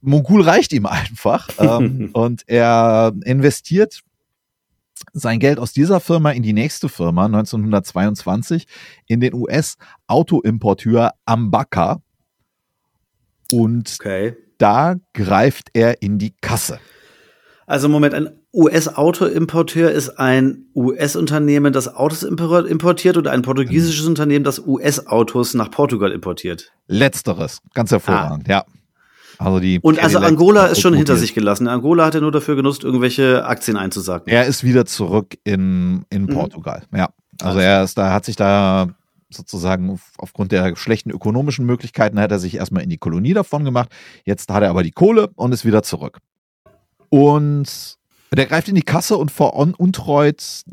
Mogul 0.00 0.42
reicht 0.42 0.72
ihm 0.72 0.86
einfach. 0.86 1.48
ähm, 1.58 2.10
und 2.14 2.42
er 2.46 3.12
investiert 3.24 4.00
sein 5.12 5.38
Geld 5.38 5.58
aus 5.58 5.74
dieser 5.74 6.00
Firma 6.00 6.30
in 6.30 6.42
die 6.42 6.54
nächste 6.54 6.88
Firma 6.88 7.26
1922 7.26 8.66
in 9.06 9.20
den 9.20 9.34
US-Autoimporteur 9.34 11.12
Ambaka. 11.26 12.00
Und 13.52 13.98
Okay. 14.00 14.36
da 14.56 14.96
greift 15.12 15.68
er 15.74 16.00
in 16.02 16.18
die 16.18 16.34
Kasse. 16.40 16.80
Also 17.66 17.88
Moment, 17.88 18.14
ein 18.14 18.30
US-Autoimporteur 18.54 19.90
ist 19.90 20.18
ein 20.18 20.66
US-Unternehmen, 20.74 21.72
das 21.72 21.92
Autos 21.94 22.24
impor- 22.24 22.64
importiert 22.66 23.16
oder 23.16 23.32
ein 23.32 23.42
portugiesisches 23.42 24.06
Unternehmen, 24.06 24.44
das 24.44 24.58
US-Autos 24.64 25.54
nach 25.54 25.70
Portugal 25.70 26.12
importiert. 26.12 26.72
Letzteres, 26.86 27.60
ganz 27.74 27.90
hervorragend, 27.90 28.48
ja. 28.48 28.64
Also 29.38 29.60
die 29.60 29.76
Ah. 29.76 29.80
Und 29.82 30.02
also 30.02 30.18
Angola 30.18 30.66
ist 30.66 30.80
schon 30.80 30.94
hinter 30.94 31.16
sich 31.16 31.34
gelassen. 31.34 31.68
Angola 31.68 32.06
hat 32.06 32.14
er 32.14 32.20
nur 32.22 32.32
dafür 32.32 32.56
genutzt, 32.56 32.84
irgendwelche 32.84 33.44
Aktien 33.44 33.76
einzusacken. 33.76 34.32
Er 34.32 34.46
ist 34.46 34.64
wieder 34.64 34.86
zurück 34.86 35.36
in, 35.44 36.04
in 36.08 36.22
Mhm. 36.22 36.28
Portugal, 36.28 36.84
ja. 36.94 37.08
Also 37.42 37.58
Alles 37.58 37.64
er 37.64 37.82
ist 37.84 37.98
da, 37.98 38.12
hat 38.12 38.24
sich 38.24 38.36
da 38.36 38.88
sozusagen 39.28 39.90
auf- 39.90 40.12
aufgrund 40.16 40.52
der 40.52 40.74
schlechten 40.76 41.10
ökonomischen 41.10 41.66
Möglichkeiten 41.66 42.18
hat 42.18 42.30
er 42.30 42.38
sich 42.38 42.54
erstmal 42.54 42.82
in 42.84 42.88
die 42.88 42.96
Kolonie 42.96 43.34
davon 43.34 43.64
gemacht. 43.64 43.90
Jetzt 44.24 44.50
hat 44.50 44.62
er 44.62 44.70
aber 44.70 44.82
die 44.82 44.92
Kohle 44.92 45.28
und 45.34 45.52
ist 45.52 45.66
wieder 45.66 45.82
zurück. 45.82 46.18
Und 47.08 47.96
der 48.32 48.46
greift 48.46 48.68
in 48.68 48.74
die 48.74 48.82
Kasse 48.82 49.16
und 49.16 49.30
veruntreut 49.30 50.64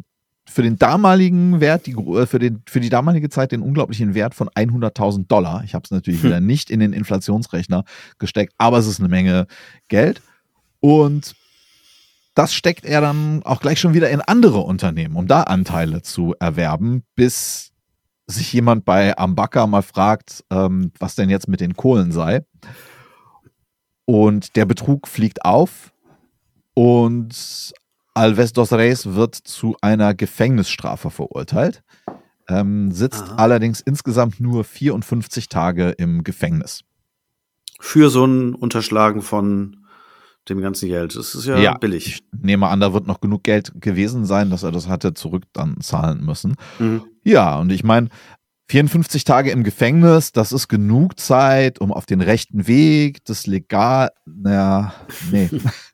für 0.46 0.62
den 0.62 0.78
damaligen 0.78 1.62
Wert, 1.62 1.88
die, 1.88 1.94
äh, 1.94 2.26
für, 2.26 2.40
den, 2.40 2.62
für 2.68 2.80
die 2.80 2.90
damalige 2.90 3.30
Zeit 3.30 3.52
den 3.52 3.62
unglaublichen 3.62 4.14
Wert 4.14 4.36
von 4.36 4.50
100.000 4.50 5.28
Dollar. 5.28 5.64
Ich 5.64 5.74
habe 5.74 5.84
es 5.84 5.92
natürlich 5.92 6.22
Hm. 6.22 6.30
wieder 6.30 6.42
nicht 6.42 6.70
in 6.70 6.80
den 6.80 6.94
Inflationsrechner 6.94 7.84
gesteckt, 8.20 8.54
aber 8.58 8.78
es 8.78 8.88
ist 8.88 9.00
eine 9.00 9.10
Menge 9.10 9.48
Geld. 9.88 10.22
Und 10.80 11.36
das 12.36 12.54
steckt 12.54 12.86
er 12.86 13.02
dann 13.02 13.42
auch 13.44 13.62
gleich 13.62 13.80
schon 13.80 13.94
wieder 13.94 14.10
in 14.10 14.22
andere 14.22 14.60
Unternehmen, 14.60 15.16
um 15.16 15.28
da 15.28 15.44
Anteile 15.44 16.02
zu 16.02 16.36
erwerben, 16.40 17.04
bis 17.16 17.72
sich 18.28 18.52
jemand 18.54 18.86
bei 18.86 19.18
Ambaka 19.18 19.68
mal 19.68 19.82
fragt, 19.82 20.44
ähm, 20.50 20.92
was 21.00 21.16
denn 21.16 21.30
jetzt 21.30 21.48
mit 21.48 21.62
den 21.62 21.76
Kohlen 21.76 22.12
sei. 22.12 22.46
Und 24.06 24.56
der 24.56 24.66
Betrug 24.66 25.08
fliegt 25.08 25.46
auf 25.46 25.93
und 26.74 27.74
Alves 28.14 28.54
dos 28.54 28.72
Reis 28.72 29.16
wird 29.16 29.36
zu 29.36 29.76
einer 29.82 30.14
Gefängnisstrafe 30.14 31.10
verurteilt, 31.10 31.84
ähm, 32.48 32.92
sitzt 32.92 33.24
Aha. 33.24 33.36
allerdings 33.38 33.80
insgesamt 33.82 34.40
nur 34.40 34.64
54 34.64 35.50
Tage 35.50 35.90
im 35.92 36.24
Gefängnis. 36.24 36.82
Für 37.80 38.10
so 38.10 38.26
ein 38.26 38.54
Unterschlagen 38.54 39.22
von 39.22 39.78
dem 40.50 40.62
ganzen 40.62 40.90
Geld. 40.90 41.16
Das 41.16 41.36
ist 41.36 41.46
ja, 41.46 41.58
Ja. 41.58 41.78
billig. 41.78 42.08
Ich 42.08 42.24
nehme 42.38 42.68
an, 42.68 42.80
da 42.82 42.94
wird 42.94 43.08
noch 43.08 43.22
genug 43.22 43.44
Geld 43.44 43.72
gewesen 43.80 44.26
sein, 44.26 44.50
dass 44.50 44.64
er 44.64 44.72
das 44.72 44.88
hatte 44.88 45.14
zurück 45.14 45.44
dann 45.54 45.80
zahlen 45.80 46.24
müssen. 46.24 46.56
Mhm. 46.80 47.04
Ja, 47.24 47.58
und 47.60 47.72
ich 47.72 47.84
meine, 47.84 48.10
54 48.68 49.24
Tage 49.24 49.52
im 49.52 49.64
Gefängnis, 49.64 50.32
das 50.34 50.52
ist 50.52 50.68
genug 50.68 51.20
Zeit, 51.20 51.80
um 51.80 51.92
auf 51.94 52.06
den 52.06 52.22
rechten 52.22 52.68
Weg, 52.68 53.24
das 53.26 53.48
legal, 53.48 54.12
naja, 54.26 54.94
nee. 55.32 55.50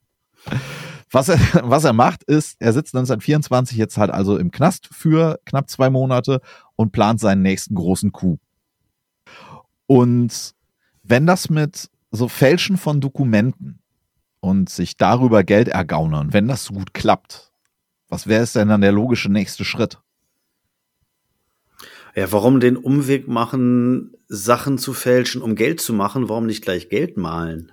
Was 1.11 1.29
er, 1.29 1.39
was 1.63 1.83
er 1.83 1.93
macht, 1.93 2.23
ist, 2.23 2.57
er 2.59 2.73
sitzt 2.73 2.95
1924 2.95 3.77
jetzt 3.77 3.97
halt 3.97 4.11
also 4.11 4.37
im 4.37 4.51
Knast 4.51 4.87
für 4.91 5.39
knapp 5.45 5.69
zwei 5.69 5.89
Monate 5.89 6.41
und 6.75 6.91
plant 6.91 7.19
seinen 7.19 7.41
nächsten 7.41 7.75
großen 7.75 8.11
Coup. 8.11 8.39
Und 9.87 10.53
wenn 11.03 11.25
das 11.25 11.49
mit 11.49 11.89
so 12.11 12.27
Fälschen 12.27 12.77
von 12.77 13.01
Dokumenten 13.01 13.79
und 14.39 14.69
sich 14.69 14.97
darüber 14.97 15.43
Geld 15.43 15.67
ergaunern, 15.67 16.33
wenn 16.33 16.47
das 16.47 16.65
so 16.65 16.73
gut 16.73 16.93
klappt, 16.93 17.51
was 18.07 18.27
wäre 18.27 18.43
es 18.43 18.53
denn 18.53 18.69
dann 18.69 18.81
der 18.81 18.91
logische 18.91 19.31
nächste 19.31 19.65
Schritt? 19.65 19.99
Ja, 22.15 22.31
warum 22.31 22.59
den 22.59 22.75
Umweg 22.75 23.27
machen, 23.27 24.15
Sachen 24.27 24.77
zu 24.77 24.93
fälschen, 24.93 25.41
um 25.41 25.55
Geld 25.55 25.79
zu 25.79 25.93
machen? 25.93 26.27
Warum 26.27 26.47
nicht 26.47 26.63
gleich 26.63 26.89
Geld 26.89 27.17
malen? 27.17 27.71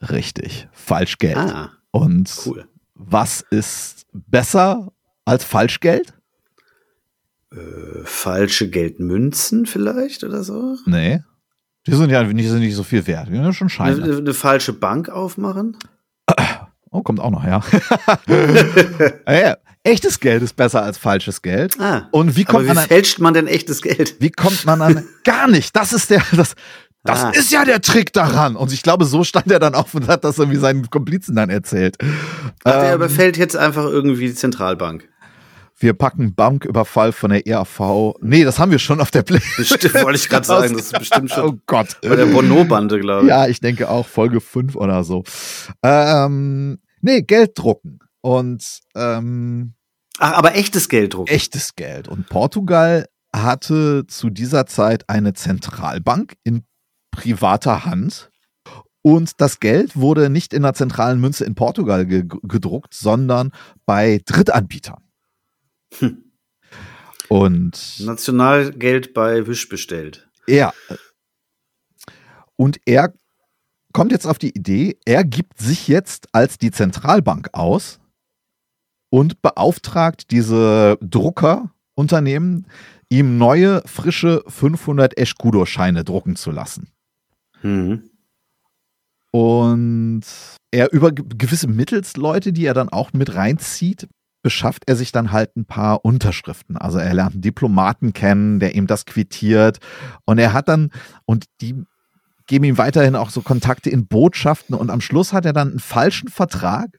Richtig, 0.00 0.68
Falschgeld. 0.72 1.36
Ah, 1.36 1.70
Und 1.90 2.30
cool. 2.46 2.68
was 2.94 3.40
ist 3.50 4.06
besser 4.12 4.92
als 5.24 5.44
Falschgeld? 5.44 6.12
Äh, 7.52 8.04
falsche 8.04 8.68
Geldmünzen 8.68 9.66
vielleicht 9.66 10.24
oder 10.24 10.42
so? 10.44 10.76
Nee. 10.86 11.22
Die 11.86 11.94
sind 11.94 12.10
ja 12.10 12.22
nicht, 12.24 12.48
sind 12.48 12.58
nicht 12.60 12.74
so 12.74 12.82
viel 12.82 13.06
wert. 13.06 13.28
Die 13.28 13.32
sind 13.34 13.44
ja 13.44 13.52
schon 13.52 13.70
Eine, 13.78 13.96
Scheine. 13.96 14.16
eine 14.16 14.34
falsche 14.34 14.72
Bank 14.72 15.08
aufmachen? 15.08 15.76
Oh, 16.92 17.02
kommt 17.02 17.20
auch 17.20 17.30
noch, 17.30 17.44
ja. 17.44 17.60
ja. 19.28 19.56
Echtes 19.82 20.18
Geld 20.18 20.42
ist 20.42 20.56
besser 20.56 20.82
als 20.82 20.96
falsches 20.98 21.42
Geld. 21.42 21.78
Ah, 21.78 22.08
Und 22.10 22.36
wie 22.36 22.44
aber 22.46 22.52
kommt 22.52 22.64
wie 22.64 22.68
man 22.68 22.78
an, 22.78 22.86
fälscht 22.88 23.18
man 23.18 23.34
denn 23.34 23.46
echtes 23.46 23.82
Geld? 23.82 24.16
wie 24.18 24.30
kommt 24.30 24.64
man 24.64 24.80
an, 24.80 25.04
gar 25.24 25.46
nicht. 25.46 25.76
Das 25.76 25.92
ist 25.92 26.08
der, 26.10 26.22
das, 26.32 26.54
das 27.06 27.24
Ah. 27.24 27.30
ist 27.30 27.50
ja 27.50 27.64
der 27.64 27.80
Trick 27.80 28.12
daran. 28.12 28.56
Und 28.56 28.72
ich 28.72 28.82
glaube, 28.82 29.04
so 29.06 29.24
stand 29.24 29.50
er 29.50 29.58
dann 29.58 29.74
auf 29.74 29.94
und 29.94 30.08
hat 30.08 30.24
das 30.24 30.38
irgendwie 30.38 30.58
seinen 30.58 30.90
Komplizen 30.90 31.34
dann 31.36 31.48
erzählt. 31.50 31.96
Ach, 32.64 32.72
der 32.72 32.90
Ähm, 32.90 32.94
überfällt 32.96 33.36
jetzt 33.36 33.56
einfach 33.56 33.84
irgendwie 33.84 34.26
die 34.28 34.34
Zentralbank. 34.34 35.08
wir 35.78 35.92
packen 35.92 36.34
Banküberfall 36.34 37.12
von 37.12 37.30
der 37.30 37.46
ERV. 37.46 38.14
Nee, 38.22 38.44
das 38.44 38.58
haben 38.58 38.70
wir 38.70 38.78
schon 38.78 39.00
auf 39.00 39.10
der 39.10 39.22
Play. 39.22 39.40
Bestimmt, 39.58 39.92
wollte 39.94 40.18
ich 40.18 40.28
gerade 40.28 40.46
sagen, 40.46 40.72
das 40.74 40.86
ist 40.86 40.98
bestimmt 40.98 41.30
Oh 41.36 41.40
schon 41.40 41.62
Gott. 41.66 41.98
bei 42.02 42.16
der 42.16 42.26
Bono-Bande, 42.26 42.98
glaube 42.98 43.24
ich. 43.24 43.28
Ja, 43.28 43.46
ich 43.46 43.60
denke 43.60 43.88
auch 43.90 44.06
Folge 44.06 44.40
5 44.40 44.74
oder 44.76 45.04
so. 45.04 45.22
Ähm, 45.82 46.78
nee, 47.00 47.22
Geld 47.22 47.52
drucken. 47.58 47.98
Und 48.20 48.80
ähm, 48.96 49.74
Ach, 50.18 50.32
aber 50.32 50.56
echtes 50.56 50.88
Geld 50.88 51.14
drucken. 51.14 51.30
echtes 51.30 51.74
Geld. 51.76 52.08
Und 52.08 52.28
Portugal 52.28 53.06
hatte 53.34 54.06
zu 54.06 54.30
dieser 54.30 54.66
Zeit 54.66 55.04
eine 55.08 55.34
Zentralbank 55.34 56.34
in 56.42 56.64
privater 57.16 57.84
Hand. 57.84 58.30
Und 59.02 59.40
das 59.40 59.60
Geld 59.60 59.96
wurde 59.96 60.30
nicht 60.30 60.52
in 60.52 60.62
der 60.62 60.74
zentralen 60.74 61.20
Münze 61.20 61.44
in 61.44 61.54
Portugal 61.54 62.06
ge 62.06 62.24
gedruckt, 62.42 62.92
sondern 62.92 63.52
bei 63.86 64.20
Drittanbietern. 64.26 65.02
Hm. 65.98 66.24
Und 67.28 67.96
Nationalgeld 68.00 69.14
bei 69.14 69.46
Wisch 69.46 69.68
bestellt. 69.68 70.28
er 70.46 70.72
und 72.56 72.78
er 72.86 73.12
kommt 73.92 74.12
jetzt 74.12 74.26
auf 74.26 74.38
die 74.38 74.50
Idee, 74.56 74.98
er 75.04 75.24
gibt 75.24 75.58
sich 75.58 75.88
jetzt 75.88 76.28
als 76.32 76.58
die 76.58 76.70
Zentralbank 76.70 77.50
aus 77.52 78.00
und 79.10 79.40
beauftragt 79.42 80.30
diese 80.30 80.98
Druckerunternehmen, 81.00 82.66
ihm 83.08 83.38
neue, 83.38 83.82
frische 83.86 84.42
500 84.48 85.16
Escudo-Scheine 85.16 86.04
drucken 86.04 86.36
zu 86.36 86.50
lassen. 86.50 86.90
Mhm. 87.66 88.10
Und 89.32 90.22
er 90.70 90.92
über 90.92 91.12
ge- 91.12 91.26
gewisse 91.36 91.68
Mittelsleute, 91.68 92.52
die 92.52 92.64
er 92.64 92.74
dann 92.74 92.88
auch 92.88 93.12
mit 93.12 93.34
reinzieht, 93.34 94.08
beschafft 94.42 94.84
er 94.86 94.94
sich 94.96 95.10
dann 95.10 95.32
halt 95.32 95.56
ein 95.56 95.64
paar 95.64 96.04
Unterschriften. 96.04 96.76
Also 96.76 96.98
er 96.98 97.12
lernt 97.12 97.34
einen 97.34 97.42
Diplomaten 97.42 98.12
kennen, 98.12 98.60
der 98.60 98.74
ihm 98.76 98.86
das 98.86 99.04
quittiert. 99.04 99.78
Und 100.24 100.38
er 100.38 100.52
hat 100.52 100.68
dann, 100.68 100.90
und 101.24 101.46
die 101.60 101.82
geben 102.46 102.64
ihm 102.64 102.78
weiterhin 102.78 103.16
auch 103.16 103.30
so 103.30 103.42
Kontakte 103.42 103.90
in 103.90 104.06
Botschaften. 104.06 104.76
Und 104.76 104.90
am 104.90 105.00
Schluss 105.00 105.32
hat 105.32 105.44
er 105.44 105.52
dann 105.52 105.70
einen 105.70 105.80
falschen 105.80 106.28
Vertrag, 106.28 106.98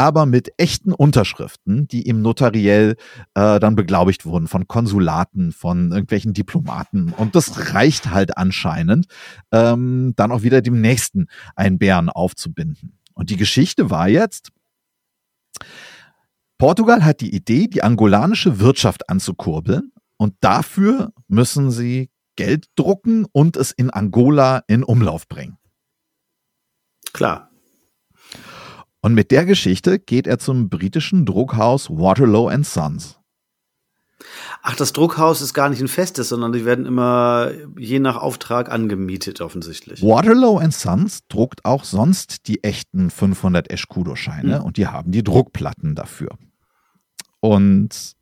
aber 0.00 0.24
mit 0.24 0.54
echten 0.56 0.94
Unterschriften, 0.94 1.86
die 1.86 2.08
ihm 2.08 2.22
notariell 2.22 2.96
äh, 3.34 3.60
dann 3.60 3.76
beglaubigt 3.76 4.24
wurden 4.24 4.48
von 4.48 4.66
Konsulaten, 4.66 5.52
von 5.52 5.92
irgendwelchen 5.92 6.32
Diplomaten. 6.32 7.12
Und 7.14 7.36
das 7.36 7.74
reicht 7.74 8.08
halt 8.08 8.38
anscheinend, 8.38 9.08
ähm, 9.52 10.14
dann 10.16 10.32
auch 10.32 10.40
wieder 10.40 10.62
dem 10.62 10.80
nächsten 10.80 11.26
einen 11.54 11.78
Bären 11.78 12.08
aufzubinden. 12.08 12.98
Und 13.12 13.28
die 13.28 13.36
Geschichte 13.36 13.90
war 13.90 14.08
jetzt, 14.08 14.52
Portugal 16.56 17.04
hat 17.04 17.20
die 17.20 17.34
Idee, 17.34 17.68
die 17.68 17.82
angolanische 17.82 18.58
Wirtschaft 18.58 19.10
anzukurbeln 19.10 19.92
und 20.16 20.34
dafür 20.40 21.12
müssen 21.28 21.70
sie 21.70 22.08
Geld 22.36 22.68
drucken 22.74 23.26
und 23.32 23.58
es 23.58 23.70
in 23.70 23.90
Angola 23.90 24.62
in 24.66 24.82
Umlauf 24.82 25.28
bringen. 25.28 25.58
Klar. 27.12 27.49
Und 29.02 29.14
mit 29.14 29.30
der 29.30 29.46
Geschichte 29.46 29.98
geht 29.98 30.26
er 30.26 30.38
zum 30.38 30.68
britischen 30.68 31.24
Druckhaus 31.24 31.88
Waterloo 31.90 32.48
and 32.48 32.66
Sons. 32.66 33.16
Ach, 34.62 34.76
das 34.76 34.92
Druckhaus 34.92 35.40
ist 35.40 35.54
gar 35.54 35.70
nicht 35.70 35.80
ein 35.80 35.88
festes, 35.88 36.28
sondern 36.28 36.52
die 36.52 36.66
werden 36.66 36.84
immer 36.84 37.50
je 37.78 37.98
nach 38.00 38.16
Auftrag 38.16 38.70
angemietet, 38.70 39.40
offensichtlich. 39.40 40.02
Waterloo 40.02 40.58
and 40.58 40.74
Sons 40.74 41.20
druckt 41.28 41.64
auch 41.64 41.84
sonst 41.84 42.46
die 42.46 42.62
echten 42.62 43.10
500 43.10 43.70
Escudo-Scheine 43.70 44.58
Hm. 44.58 44.64
und 44.64 44.76
die 44.76 44.86
haben 44.86 45.10
die 45.12 45.24
Druckplatten 45.24 45.94
dafür. 45.94 46.36
Und 47.40 48.12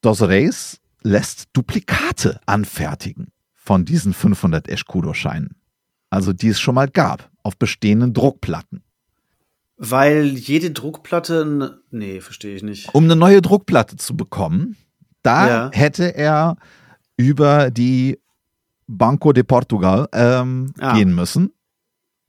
Dos 0.00 0.22
Reis 0.22 0.80
lässt 1.02 1.44
Duplikate 1.52 2.40
anfertigen 2.46 3.28
von 3.54 3.84
diesen 3.84 4.12
500 4.14 4.66
Escudo-Scheinen. 4.68 5.54
Also 6.10 6.32
die 6.32 6.48
es 6.48 6.58
schon 6.60 6.74
mal 6.74 6.88
gab, 6.88 7.30
auf 7.44 7.56
bestehenden 7.56 8.12
Druckplatten. 8.12 8.82
Weil 9.76 10.26
jede 10.26 10.70
Druckplatte. 10.70 11.82
Nee, 11.90 12.20
verstehe 12.20 12.54
ich 12.54 12.62
nicht. 12.62 12.94
Um 12.94 13.04
eine 13.04 13.16
neue 13.16 13.42
Druckplatte 13.42 13.96
zu 13.96 14.16
bekommen, 14.16 14.76
da 15.22 15.48
Ja. 15.48 15.70
hätte 15.72 16.14
er 16.14 16.56
über 17.16 17.70
die 17.70 18.18
Banco 18.86 19.32
de 19.32 19.42
Portugal 19.44 20.08
ähm, 20.12 20.72
Ah. 20.78 20.94
gehen 20.94 21.14
müssen, 21.14 21.52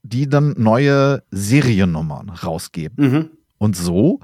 die 0.03 0.27
dann 0.27 0.53
neue 0.57 1.23
Seriennummern 1.31 2.29
rausgeben. 2.29 3.11
Mhm. 3.11 3.29
Und 3.57 3.75
so 3.75 4.19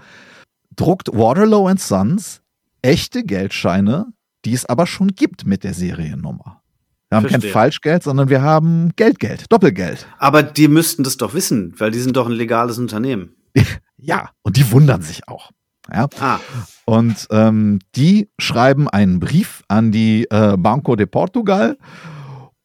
druckt 0.76 1.10
Waterloo 1.14 1.70
Sons 1.78 2.42
echte 2.82 3.24
Geldscheine, 3.24 4.08
die 4.46 4.54
es 4.54 4.66
aber 4.66 4.88
schon 4.88 5.10
gibt 5.10 5.46
mit 5.46 5.64
der 5.64 5.74
Seriennummer. 5.74 6.62
Wir 7.10 7.16
haben 7.18 7.28
Verstehe. 7.28 7.42
kein 7.42 7.52
Falschgeld, 7.52 8.04
sondern 8.04 8.30
wir 8.30 8.42
haben 8.42 8.92
Geldgeld, 8.96 9.46
Doppelgeld. 9.50 10.08
Aber 10.20 10.44
die 10.44 10.68
müssten 10.68 11.04
das 11.04 11.18
doch 11.18 11.34
wissen, 11.34 11.74
weil 11.78 11.90
die 11.92 12.00
sind 12.00 12.16
doch 12.16 12.28
ein 12.28 12.34
legales 12.34 12.78
Unternehmen. 12.78 13.36
Ja, 14.02 14.30
und 14.44 14.56
die 14.56 14.72
wundern 14.72 15.02
sich 15.02 15.28
auch. 15.28 15.52
Ja. 15.94 16.08
Ah, 16.22 16.40
Und 16.86 17.28
ähm, 17.32 17.80
die 17.98 18.30
schreiben 18.40 18.88
einen 18.88 19.20
Brief 19.20 19.62
an 19.68 19.92
die 19.92 20.26
äh, 20.32 20.56
Banco 20.56 20.96
de 20.96 21.06
Portugal 21.06 21.78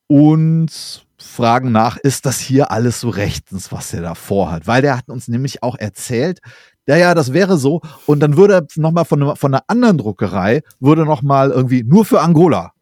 und 0.07 1.05
fragen 1.19 1.73
nach, 1.73 1.97
ist 1.97 2.27
das 2.27 2.39
hier 2.39 2.71
alles 2.71 3.01
so 3.01 3.09
rechtens, 3.09 3.73
was 3.73 3.93
er 3.93 4.03
da 4.03 4.15
vorhat? 4.15 4.69
Weil 4.69 4.83
der 4.83 4.97
hat 4.97 5.09
uns 5.09 5.27
nämlich 5.27 5.65
auch 5.65 5.77
erzählt, 5.77 6.39
ja, 6.87 6.97
ja, 6.97 7.15
das 7.15 7.33
wäre 7.33 7.57
so. 7.57 7.81
Und 8.07 8.21
dann 8.21 8.37
würde 8.37 8.65
nochmal 8.77 9.07
von, 9.07 9.35
von 9.35 9.55
einer 9.55 9.65
anderen 9.67 9.99
Druckerei, 9.99 10.63
würde 10.79 11.05
nochmal 11.05 11.51
irgendwie 11.51 11.83
nur 11.83 12.05
für 12.05 12.21
Angola 12.21 12.74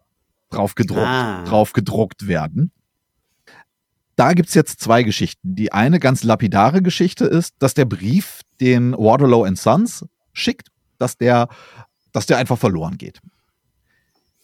drauf 0.52 0.74
gedruckt, 0.74 1.00
Ah. 1.06 1.44
drauf 1.44 1.72
gedruckt 1.72 2.26
werden. 2.26 2.70
Da 4.16 4.34
gibt's 4.34 4.54
jetzt 4.54 4.80
zwei 4.80 5.02
Geschichten. 5.02 5.54
Die 5.56 5.72
eine 5.72 5.98
ganz 5.98 6.22
lapidare 6.22 6.82
Geschichte 6.82 7.24
ist, 7.24 7.54
dass 7.58 7.74
der 7.74 7.86
Brief, 7.86 8.42
den 8.60 8.92
Waterloo 8.92 9.44
and 9.44 9.58
Sons 9.58 10.04
schickt, 10.32 10.68
dass 10.98 11.16
der, 11.16 11.48
dass 12.12 12.26
der 12.26 12.38
einfach 12.38 12.58
verloren 12.58 12.98
geht. 12.98 13.20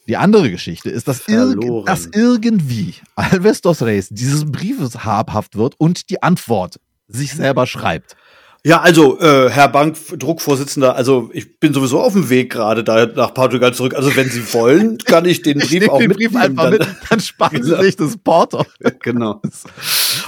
Die 0.08 0.16
andere 0.16 0.50
Geschichte 0.50 0.88
ist, 0.88 1.06
dass, 1.06 1.28
irg 1.28 1.60
dass 1.84 2.06
irgendwie 2.06 2.94
Alves 3.14 3.60
dos 3.60 3.82
Reis 3.82 4.08
dieses 4.10 4.50
Briefes 4.50 5.04
habhaft 5.04 5.54
wird 5.56 5.74
und 5.78 6.08
die 6.08 6.22
Antwort 6.22 6.80
sich 7.08 7.34
selber 7.34 7.66
schreibt. 7.66 8.16
Ja, 8.64 8.80
also, 8.80 9.18
äh, 9.20 9.48
Herr 9.50 9.68
Bankdruckvorsitzender, 9.68 10.96
also 10.96 11.30
ich 11.32 11.58
bin 11.60 11.72
sowieso 11.72 12.00
auf 12.00 12.12
dem 12.12 12.28
Weg 12.28 12.50
gerade 12.50 12.82
da 12.84 13.06
nach 13.06 13.32
Portugal 13.32 13.72
zurück. 13.72 13.94
Also 13.94 14.14
wenn 14.16 14.28
Sie 14.28 14.52
wollen, 14.52 14.98
kann 15.04 15.24
ich 15.26 15.42
den 15.42 15.58
Brief 15.58 15.70
Nehmt 15.80 15.90
auch 15.90 15.98
den 15.98 16.10
Brief 16.10 16.34
einfach 16.36 16.64
dann. 16.64 16.72
mit, 16.72 16.86
dann 17.08 17.20
sparen 17.20 17.62
Sie 17.62 17.70
Genau. 17.70 17.82
sich 17.82 17.96
das 17.96 18.16
Porto. 18.16 18.64
Genau. 19.00 19.40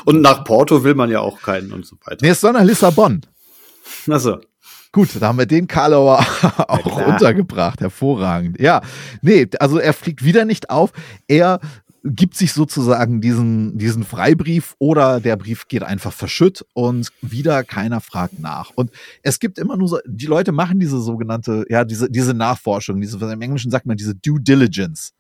Und 0.04 0.20
nach 0.22 0.44
Porto 0.44 0.84
will 0.84 0.94
man 0.94 1.10
ja 1.10 1.20
auch 1.20 1.42
keinen 1.42 1.72
und 1.72 1.84
so 1.84 1.96
weiter. 2.04 2.18
Nee, 2.22 2.28
es 2.30 2.40
soll 2.40 2.52
nach 2.52 2.62
Lissabon. 2.64 3.20
Achso. 4.08 4.38
Gut, 4.92 5.08
da 5.20 5.28
haben 5.28 5.38
wir 5.38 5.46
den 5.46 5.66
Karlauer 5.68 6.18
auch 6.68 6.82
klar. 6.82 7.06
untergebracht. 7.08 7.80
Hervorragend. 7.80 8.58
Ja, 8.60 8.80
nee, 9.22 9.46
also 9.60 9.78
er 9.78 9.92
fliegt 9.92 10.24
wieder 10.24 10.44
nicht 10.44 10.70
auf. 10.70 10.90
Er 11.28 11.60
gibt 12.04 12.36
sich 12.36 12.52
sozusagen 12.52 13.20
diesen, 13.20 13.76
diesen 13.76 14.04
Freibrief 14.04 14.74
oder 14.78 15.20
der 15.20 15.36
Brief 15.36 15.68
geht 15.68 15.82
einfach 15.82 16.12
verschütt 16.12 16.64
und 16.72 17.10
wieder 17.20 17.62
keiner 17.64 18.00
fragt 18.00 18.38
nach. 18.38 18.70
Und 18.74 18.90
es 19.22 19.38
gibt 19.38 19.58
immer 19.58 19.76
nur 19.76 19.88
so, 19.88 19.98
die 20.06 20.26
Leute 20.26 20.52
machen 20.52 20.80
diese 20.80 21.00
sogenannte, 21.00 21.66
ja, 21.68 21.84
diese, 21.84 22.10
diese 22.10 22.34
Nachforschung, 22.34 23.00
diese, 23.00 23.18
im 23.18 23.42
Englischen 23.42 23.70
sagt 23.70 23.86
man 23.86 23.96
diese 23.96 24.14
Due 24.14 24.40
Diligence. 24.40 25.12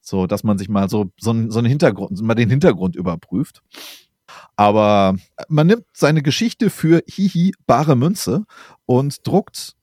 So, 0.00 0.26
dass 0.26 0.44
man 0.44 0.56
sich 0.58 0.68
mal 0.68 0.88
so, 0.88 1.10
so, 1.18 1.34
so 1.50 1.58
einen 1.58 1.68
Hintergrund, 1.68 2.20
mal 2.22 2.34
den 2.34 2.50
Hintergrund 2.50 2.96
überprüft. 2.96 3.62
Aber 4.56 5.16
man 5.48 5.66
nimmt 5.66 5.84
seine 5.92 6.22
Geschichte 6.22 6.70
für 6.70 7.02
hihi 7.06 7.52
bare 7.66 7.96
Münze 7.96 8.44
und 8.86 9.26
druckt 9.26 9.76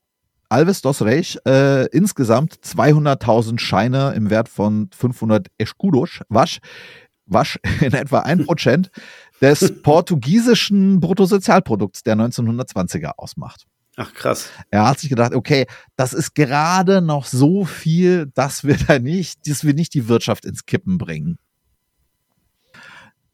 Alves 0.56 0.82
dos 0.82 1.02
Reis 1.02 1.38
äh, 1.46 1.86
insgesamt 1.88 2.56
200.000 2.63 3.60
Scheine 3.60 4.13
im 4.15 4.30
Wert 4.30 4.48
von 4.48 4.89
500 4.98 5.48
Escudos, 5.58 6.22
was, 6.30 6.60
was 7.26 7.60
in 7.82 7.94
etwa 7.94 8.22
1% 8.22 8.88
des 9.41 9.82
portugiesischen 9.84 11.02
Bruttosozialprodukts 11.02 12.04
der 12.04 12.15
1920er 12.15 13.12
ausmacht. 13.18 13.65
Ach 13.98 14.13
krass. 14.13 14.50
Er 14.72 14.88
hat 14.88 15.00
sich 15.00 15.10
gedacht, 15.10 15.36
okay, 15.36 15.65
das 15.98 16.13
ist 16.13 16.36
gerade 16.36 17.02
noch 17.02 17.26
so 17.26 17.65
viel, 17.65 18.28
dass 18.34 18.63
wir 18.63 18.78
da 18.78 18.98
nicht, 18.98 19.50
dass 19.50 19.65
wir 19.65 19.74
nicht 19.74 19.94
die 19.94 20.08
Wirtschaft 20.08 20.46
ins 20.46 20.65
Kippen 20.65 20.98
bringen. 20.98 21.38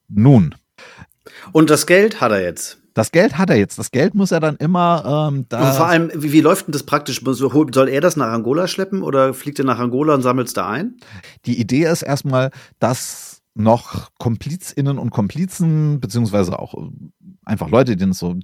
Nun, 0.08 0.56
Und 1.52 1.70
das 1.70 1.86
Geld 1.86 2.20
hat 2.20 2.32
er 2.32 2.42
jetzt. 2.42 2.81
Das 2.94 3.12
Geld 3.12 3.38
hat 3.38 3.50
er 3.50 3.58
jetzt. 3.58 3.80
Das 3.80 3.92
Geld 3.92 4.16
muss 4.16 4.32
er 4.32 4.40
dann 4.40 4.58
immer 4.58 5.30
ähm, 5.32 5.46
da. 5.50 5.70
Und 5.70 5.76
vor 5.76 5.88
allem, 5.88 6.12
wie, 6.14 6.32
wie 6.32 6.42
läuft 6.42 6.68
denn 6.68 6.74
das 6.74 6.84
praktisch? 6.84 7.22
Soll 7.24 7.90
er 7.90 8.02
das 8.02 8.18
nach 8.18 8.32
Angola 8.32 8.68
schleppen 8.68 9.02
oder 9.04 9.34
fliegt 9.34 9.60
er 9.60 9.66
nach 9.66 9.80
Angola 9.80 10.14
und 10.14 10.22
sammelt 10.22 10.48
es 10.48 10.54
da 10.54 10.68
ein? 10.68 10.98
Die 11.46 11.60
Idee 11.60 11.86
ist 11.86 12.02
erstmal, 12.02 12.52
dass 12.80 13.42
noch 13.54 14.10
KomplizInnen 14.18 14.98
und 14.98 15.10
Komplizen, 15.10 16.00
beziehungsweise 16.00 16.58
auch 16.60 16.74
äh, 16.74 16.90
einfach 17.46 17.70
Leute, 17.70 17.96
denen 17.96 18.12
es 18.12 18.20
so 18.20 18.36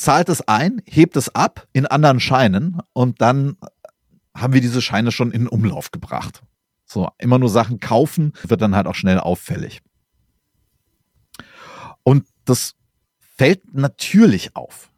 zahlt 0.00 0.30
es 0.30 0.40
ein, 0.48 0.80
hebt 0.86 1.16
es 1.16 1.34
ab 1.34 1.66
in 1.74 1.86
anderen 1.86 2.20
Scheinen 2.20 2.80
und 2.94 3.20
dann 3.20 3.56
haben 4.34 4.54
wir 4.54 4.62
diese 4.62 4.80
Scheine 4.80 5.12
schon 5.12 5.30
in 5.30 5.46
Umlauf 5.46 5.90
gebracht. 5.90 6.42
So, 6.86 7.08
immer 7.18 7.38
nur 7.38 7.50
Sachen 7.50 7.80
kaufen, 7.80 8.32
wird 8.46 8.62
dann 8.62 8.74
halt 8.74 8.86
auch 8.86 8.94
schnell 8.94 9.20
auffällig. 9.20 9.82
Und 12.02 12.26
das 12.46 12.74
fällt 13.40 13.72
natürlich 13.72 14.54
auf 14.54 14.90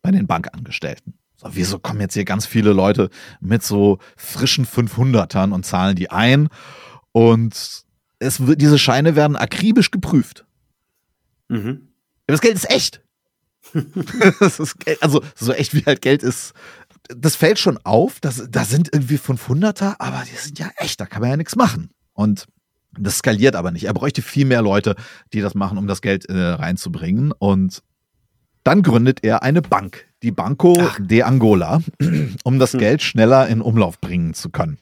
bei 0.00 0.10
den 0.10 0.26
Bankangestellten. 0.26 1.18
So, 1.36 1.48
wieso 1.52 1.78
kommen 1.78 2.00
jetzt 2.00 2.14
hier 2.14 2.24
ganz 2.24 2.46
viele 2.46 2.72
Leute 2.72 3.10
mit 3.40 3.62
so 3.62 3.98
frischen 4.16 4.66
500ern 4.66 5.52
und 5.52 5.66
zahlen 5.66 5.94
die 5.94 6.10
ein? 6.10 6.48
Und 7.12 7.84
es 8.20 8.40
diese 8.40 8.78
Scheine 8.78 9.16
werden 9.16 9.36
akribisch 9.36 9.90
geprüft. 9.90 10.46
Mhm. 11.48 11.88
Das 12.26 12.40
Geld 12.40 12.54
ist 12.54 12.70
echt. 12.70 13.02
ist 14.40 14.76
also 15.02 15.22
so 15.34 15.52
echt 15.52 15.74
wie 15.74 15.84
halt 15.84 16.00
Geld 16.00 16.22
ist. 16.22 16.54
Das 17.08 17.36
fällt 17.36 17.58
schon 17.58 17.76
auf, 17.84 18.18
da 18.20 18.30
sind 18.30 18.94
irgendwie 18.94 19.18
500er, 19.18 19.96
aber 19.98 20.22
die 20.24 20.36
sind 20.36 20.58
ja 20.58 20.70
echt, 20.76 21.02
da 21.02 21.04
kann 21.04 21.20
man 21.20 21.32
ja 21.32 21.36
nichts 21.36 21.54
machen. 21.54 21.90
Und 22.14 22.46
das 22.98 23.18
skaliert 23.18 23.56
aber 23.56 23.70
nicht. 23.70 23.84
Er 23.84 23.94
bräuchte 23.94 24.22
viel 24.22 24.46
mehr 24.46 24.62
Leute, 24.62 24.94
die 25.32 25.40
das 25.40 25.54
machen, 25.54 25.78
um 25.78 25.86
das 25.86 26.00
Geld 26.02 26.28
äh, 26.28 26.34
reinzubringen. 26.36 27.32
Und 27.32 27.82
dann 28.62 28.82
gründet 28.82 29.20
er 29.22 29.42
eine 29.42 29.62
Bank, 29.62 30.06
die 30.22 30.30
Banco 30.30 30.76
Ach. 30.80 30.98
de 31.00 31.22
Angola, 31.22 31.80
um 32.44 32.58
das 32.58 32.72
Hm. 32.72 32.80
Geld 32.80 33.02
schneller 33.02 33.48
in 33.48 33.60
Umlauf 33.60 34.00
bringen 34.00 34.34
zu 34.34 34.50
können. 34.50 34.78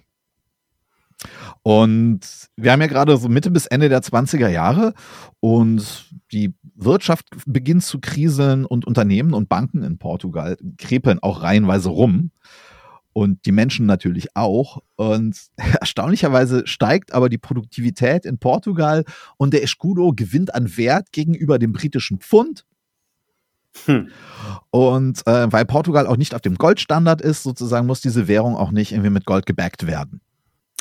Und 1.62 2.20
wir 2.56 2.72
haben 2.72 2.80
ja 2.80 2.88
gerade 2.88 3.16
so 3.16 3.28
Mitte 3.28 3.50
bis 3.50 3.66
Ende 3.66 3.88
der 3.88 4.02
20er 4.02 4.48
Jahre 4.48 4.94
und 5.38 6.10
die 6.32 6.54
Wirtschaft 6.74 7.26
beginnt 7.46 7.84
zu 7.84 8.00
kriseln 8.00 8.64
und 8.64 8.86
Unternehmen 8.86 9.32
und 9.32 9.48
Banken 9.48 9.82
in 9.84 9.98
Portugal 9.98 10.56
krepeln 10.78 11.20
auch 11.20 11.42
reihenweise 11.42 11.90
rum. 11.90 12.30
Und 13.12 13.44
die 13.44 13.52
Menschen 13.52 13.86
natürlich 13.86 14.36
auch. 14.36 14.78
Und 14.96 15.38
erstaunlicherweise 15.56 16.66
steigt 16.66 17.12
aber 17.12 17.28
die 17.28 17.38
Produktivität 17.38 18.24
in 18.24 18.38
Portugal 18.38 19.04
und 19.36 19.52
der 19.52 19.62
Escudo 19.62 20.12
gewinnt 20.14 20.54
an 20.54 20.76
Wert 20.76 21.12
gegenüber 21.12 21.58
dem 21.58 21.72
britischen 21.72 22.18
Pfund. 22.18 22.64
Hm. 23.86 24.08
Und 24.70 25.26
äh, 25.26 25.50
weil 25.50 25.64
Portugal 25.64 26.06
auch 26.06 26.16
nicht 26.16 26.34
auf 26.34 26.42
dem 26.42 26.56
Goldstandard 26.56 27.22
ist, 27.22 27.42
sozusagen 27.42 27.86
muss 27.86 28.00
diese 28.00 28.28
Währung 28.28 28.56
auch 28.56 28.70
nicht 28.70 28.92
irgendwie 28.92 29.10
mit 29.10 29.24
Gold 29.24 29.46
gebackt 29.46 29.86
werden. 29.86 30.20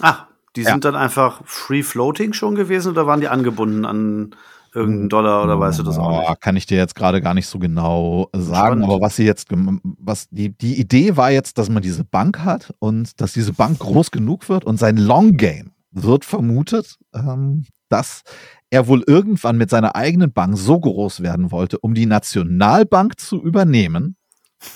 Ah, 0.01 0.27
die 0.55 0.63
Ja. 0.63 0.71
sind 0.71 0.83
dann 0.83 0.95
einfach 0.95 1.41
free 1.45 1.83
floating 1.83 2.33
schon 2.33 2.55
gewesen 2.55 2.91
oder 2.91 3.07
waren 3.07 3.21
die 3.21 3.29
angebunden 3.29 3.85
an 3.85 4.35
irgendeinen 4.73 5.09
Dollar 5.09 5.43
oder 5.43 5.59
weißt 5.59 5.79
du 5.79 5.83
das 5.83 5.97
auch 5.97 6.29
nicht? 6.29 6.41
Kann 6.41 6.55
ich 6.55 6.65
dir 6.65 6.77
jetzt 6.77 6.95
gerade 6.95 7.21
gar 7.21 7.33
nicht 7.33 7.47
so 7.47 7.59
genau 7.59 8.29
sagen, 8.33 8.55
Spannend. 8.55 8.83
aber 8.85 9.01
was 9.01 9.15
sie 9.15 9.25
jetzt, 9.25 9.47
was 9.51 10.29
die, 10.29 10.57
die 10.57 10.79
Idee 10.79 11.17
war 11.17 11.31
jetzt, 11.31 11.57
dass 11.57 11.69
man 11.69 11.83
diese 11.83 12.03
Bank 12.03 12.39
hat 12.39 12.73
und 12.79 13.19
dass 13.21 13.33
diese 13.33 13.53
Bank 13.53 13.79
groß 13.79 14.11
genug 14.11 14.49
wird 14.49 14.65
und 14.65 14.77
sein 14.77 14.97
Long 14.97 15.37
Game 15.37 15.71
wird 15.91 16.25
vermutet, 16.25 16.97
ähm, 17.13 17.65
dass 17.89 18.23
er 18.69 18.87
wohl 18.87 19.03
irgendwann 19.05 19.57
mit 19.57 19.69
seiner 19.69 19.95
eigenen 19.95 20.31
Bank 20.31 20.57
so 20.57 20.79
groß 20.79 21.21
werden 21.21 21.51
wollte, 21.51 21.77
um 21.79 21.93
die 21.93 22.05
Nationalbank 22.05 23.19
zu 23.19 23.41
übernehmen 23.41 24.15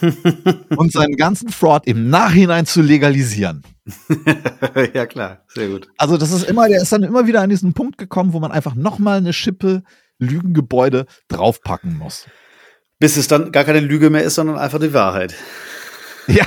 und 0.76 0.92
seinen 0.92 1.16
ganzen 1.16 1.50
Fraud 1.50 1.86
im 1.88 2.10
Nachhinein 2.10 2.66
zu 2.66 2.82
legalisieren. 2.82 3.64
ja, 4.94 5.06
klar, 5.06 5.44
sehr 5.48 5.70
gut. 5.70 5.90
Also 5.98 6.18
das 6.18 6.32
ist 6.32 6.50
immer, 6.50 6.68
der 6.68 6.82
ist 6.82 6.92
dann 6.92 7.04
immer 7.04 7.28
wieder 7.28 7.42
an 7.42 7.50
diesen 7.50 7.74
Punkt 7.74 7.98
gekommen, 7.98 8.34
wo 8.34 8.40
man 8.40 8.52
einfach 8.52 8.76
nochmal 8.76 9.18
eine 9.18 9.34
Schippe 9.34 9.84
Lügengebäude 10.18 11.06
draufpacken 11.28 11.98
muss. 11.98 12.26
Bis 13.00 13.18
es 13.18 13.28
dann 13.28 13.52
gar 13.52 13.64
keine 13.64 13.82
Lüge 13.82 14.10
mehr 14.10 14.24
ist, 14.24 14.36
sondern 14.36 14.58
einfach 14.58 14.80
die 14.80 14.94
Wahrheit. 14.94 15.36
Ja, 16.28 16.46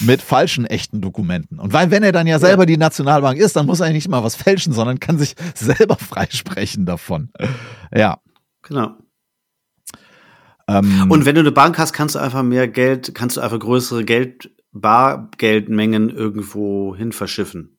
mit 0.00 0.22
falschen 0.22 0.66
echten 0.66 1.00
Dokumenten. 1.00 1.60
Und 1.60 1.72
weil, 1.72 1.90
wenn 1.90 2.02
er 2.02 2.12
dann 2.12 2.26
ja 2.26 2.38
selber 2.38 2.66
die 2.66 2.76
Nationalbank 2.76 3.38
ist, 3.38 3.56
dann 3.56 3.66
muss 3.66 3.80
er 3.80 3.90
nicht 3.90 4.08
mal 4.08 4.24
was 4.24 4.34
fälschen, 4.34 4.72
sondern 4.72 4.98
kann 4.98 5.18
sich 5.18 5.34
selber 5.54 5.96
freisprechen 5.96 6.86
davon. 6.86 7.30
Ja. 7.94 8.18
Genau. 8.62 8.96
Ähm, 10.70 11.10
Und 11.10 11.26
wenn 11.26 11.34
du 11.34 11.40
eine 11.40 11.52
Bank 11.52 11.78
hast, 11.78 11.92
kannst 11.92 12.14
du 12.14 12.18
einfach 12.20 12.42
mehr 12.42 12.68
Geld, 12.68 13.14
kannst 13.14 13.36
du 13.36 13.40
einfach 13.40 13.58
größere 13.58 14.04
Geld, 14.04 14.50
Bargeldmengen 14.72 16.10
irgendwo 16.10 16.94
hin 16.94 17.12
verschiffen. 17.12 17.76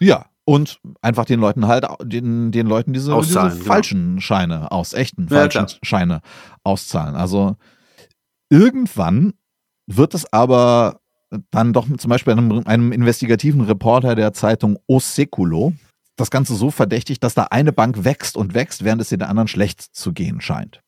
ja. 0.00 0.26
Und 0.46 0.80
einfach 1.00 1.26
den 1.26 1.38
Leuten 1.38 1.68
halt, 1.68 1.86
den, 2.02 2.50
den 2.50 2.66
Leuten 2.66 2.92
diese, 2.92 3.14
diese 3.20 3.38
genau. 3.38 3.50
falschen 3.50 4.20
Scheine 4.20 4.72
aus, 4.72 4.94
echten 4.94 5.28
Ja, 5.30 5.42
falschen 5.42 5.66
klar. 5.66 5.78
Scheine 5.82 6.20
auszahlen. 6.64 7.14
Also 7.14 7.56
irgendwann 8.48 9.34
wird 9.86 10.14
es 10.14 10.32
aber 10.32 11.00
dann 11.52 11.72
doch 11.72 11.86
zum 11.96 12.08
Beispiel 12.08 12.32
einem, 12.32 12.62
einem 12.66 12.90
investigativen 12.90 13.60
Reporter 13.60 14.16
der 14.16 14.32
Zeitung 14.32 14.78
O 14.88 14.98
Seculo 14.98 15.74
das 16.16 16.30
Ganze 16.32 16.56
so 16.56 16.72
verdächtig, 16.72 17.20
dass 17.20 17.34
da 17.34 17.44
eine 17.44 17.72
Bank 17.72 18.02
wächst 18.04 18.36
und 18.36 18.52
wächst, 18.52 18.82
während 18.82 19.00
es 19.02 19.10
den 19.10 19.22
anderen 19.22 19.46
schlecht 19.46 19.80
zu 19.80 20.12
gehen 20.12 20.40
scheint. 20.40 20.82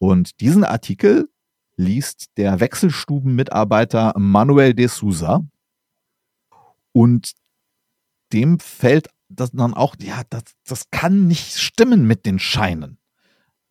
Und 0.00 0.40
diesen 0.40 0.64
Artikel 0.64 1.28
liest 1.76 2.30
der 2.38 2.58
Wechselstubenmitarbeiter 2.58 4.14
Manuel 4.16 4.72
de 4.74 4.88
Souza 4.88 5.44
und 6.92 7.32
dem 8.32 8.58
fällt 8.58 9.08
das 9.28 9.50
dann 9.52 9.74
auch, 9.74 9.94
ja, 10.00 10.22
das, 10.30 10.42
das 10.66 10.90
kann 10.90 11.26
nicht 11.26 11.58
stimmen 11.58 12.06
mit 12.06 12.24
den 12.24 12.38
Scheinen. 12.38 12.98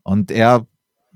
Und 0.04 0.32
er 0.32 0.68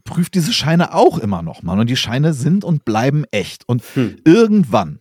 prüft 0.03 0.33
diese 0.33 0.51
Scheine 0.51 0.93
auch 0.93 1.17
immer 1.19 1.43
noch 1.43 1.61
mal. 1.63 1.79
Und 1.79 1.89
die 1.89 1.95
Scheine 1.95 2.33
sind 2.33 2.63
und 2.65 2.83
bleiben 2.83 3.23
echt. 3.31 3.67
Und 3.69 3.83
Hm. 3.93 4.17
irgendwann 4.25 4.99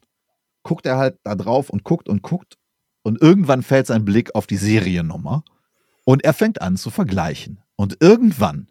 guckt 0.62 0.86
er 0.86 0.98
halt 0.98 1.18
da 1.24 1.34
drauf 1.34 1.70
und 1.70 1.84
guckt 1.84 2.08
und 2.08 2.22
guckt. 2.22 2.58
Und 3.02 3.20
irgendwann 3.20 3.62
fällt 3.62 3.86
sein 3.88 4.04
Blick 4.04 4.34
auf 4.34 4.46
die 4.46 4.56
Seriennummer. 4.56 5.42
Und 6.04 6.22
er 6.22 6.34
fängt 6.34 6.60
an 6.60 6.76
zu 6.76 6.90
vergleichen. 6.90 7.60
Und 7.76 7.96
irgendwann 8.00 8.68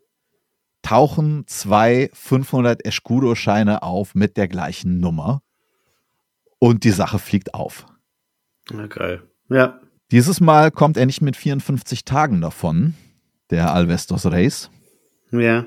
tauchen 0.81 1.45
zwei 1.47 2.09
500 2.13 2.85
Escudo-Scheine 2.85 3.83
auf 3.83 4.15
mit 4.15 4.37
der 4.37 4.47
gleichen 4.47 4.99
Nummer. 4.99 5.41
Und 6.59 6.83
die 6.83 6.91
Sache 6.91 7.19
fliegt 7.19 7.53
auf. 7.53 7.85
Ja, 8.71 8.87
geil. 8.87 9.23
Ja. 9.49 9.79
Dieses 10.11 10.41
Mal 10.41 10.71
kommt 10.71 10.97
er 10.97 11.05
nicht 11.05 11.21
mit 11.21 11.35
54 11.35 12.05
Tagen 12.05 12.41
davon, 12.41 12.95
der 13.49 13.73
Alvestos 13.73 14.25
Reis. 14.25 14.69
Ja. 15.31 15.65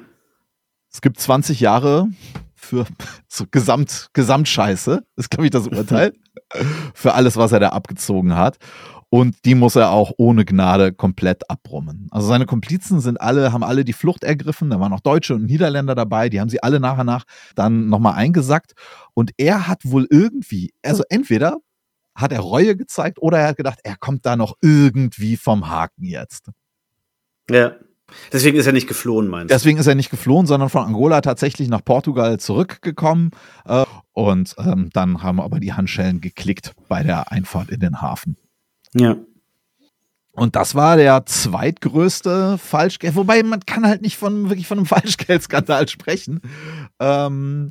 Es 0.92 1.00
gibt 1.00 1.18
20 1.18 1.61
Jahre 1.61 2.09
für 2.55 2.87
so 3.29 3.44
Gesamt, 3.50 4.11
Gesamtscheiße, 4.12 5.05
ist 5.16 5.31
glaube 5.31 5.46
ich 5.46 5.50
das 5.50 5.66
Urteil, 5.66 6.12
für 6.94 7.14
alles, 7.14 7.37
was 7.37 7.53
er 7.53 7.61
da 7.61 7.70
abgezogen 7.70 8.37
hat. 8.37 8.59
Und 9.14 9.44
die 9.44 9.55
muss 9.55 9.77
er 9.77 9.92
auch 9.92 10.11
ohne 10.16 10.44
Gnade 10.44 10.92
komplett 10.92 11.48
abbrummen. 11.48 12.09
Also 12.11 12.27
seine 12.27 12.46
Komplizen 12.46 12.98
sind 12.98 13.20
alle, 13.20 13.53
haben 13.53 13.62
alle 13.62 13.85
die 13.85 13.92
Flucht 13.92 14.24
ergriffen. 14.24 14.70
Da 14.70 14.81
waren 14.81 14.92
auch 14.92 14.98
Deutsche 14.98 15.37
und 15.37 15.44
Niederländer 15.44 15.94
dabei. 15.94 16.29
Die 16.29 16.40
haben 16.40 16.48
sie 16.48 16.61
alle 16.64 16.81
nach 16.81 16.98
und 16.98 17.07
nach 17.07 17.22
dann 17.55 17.88
nochmal 17.88 18.14
eingesackt. 18.14 18.72
Und 19.14 19.31
er 19.37 19.68
hat 19.68 19.83
wohl 19.85 20.09
irgendwie, 20.11 20.74
also 20.83 21.05
entweder 21.11 21.59
hat 22.16 22.33
er 22.33 22.40
Reue 22.40 22.74
gezeigt 22.74 23.18
oder 23.20 23.38
er 23.38 23.46
hat 23.50 23.57
gedacht, 23.57 23.79
er 23.85 23.94
kommt 23.96 24.27
da 24.27 24.35
noch 24.35 24.55
irgendwie 24.61 25.37
vom 25.37 25.70
Haken 25.70 26.07
jetzt. 26.07 26.50
Ja. 27.48 27.77
Deswegen 28.33 28.59
ist 28.59 28.66
er 28.66 28.72
nicht 28.72 28.88
geflohen, 28.88 29.29
meinst 29.29 29.53
du? 29.53 29.55
Deswegen 29.55 29.79
ist 29.79 29.87
er 29.87 29.94
nicht 29.94 30.11
geflohen, 30.11 30.48
sondern 30.48 30.70
von 30.70 30.87
Angola 30.87 31.20
tatsächlich 31.20 31.68
nach 31.68 31.85
Portugal 31.85 32.40
zurückgekommen. 32.40 33.31
Äh, 33.64 33.85
und 34.12 34.57
ähm, 34.59 34.90
dann 34.92 35.22
haben 35.22 35.40
aber 35.40 35.61
die 35.61 35.72
Handschellen 35.72 36.20
geklickt 36.20 36.72
bei 36.88 37.05
der 37.05 37.31
Einfahrt 37.31 37.70
in 37.70 37.79
den 37.79 38.03
Hafen. 38.03 38.37
Ja. 38.94 39.16
Und 40.33 40.57
das 40.57 40.74
war 40.74 40.96
der 40.96 41.26
zweitgrößte 41.26 42.59
Falschgeld, 42.59 43.14
wobei 43.14 43.42
man 43.42 43.61
kann 43.61 43.87
halt 43.87 44.02
nicht 44.02 44.16
von 44.16 44.48
wirklich 44.48 44.66
von 44.66 44.78
einem 44.78 44.87
Falschgeldskandal 44.88 45.88
sprechen, 45.88 46.40
ähm, 46.98 47.70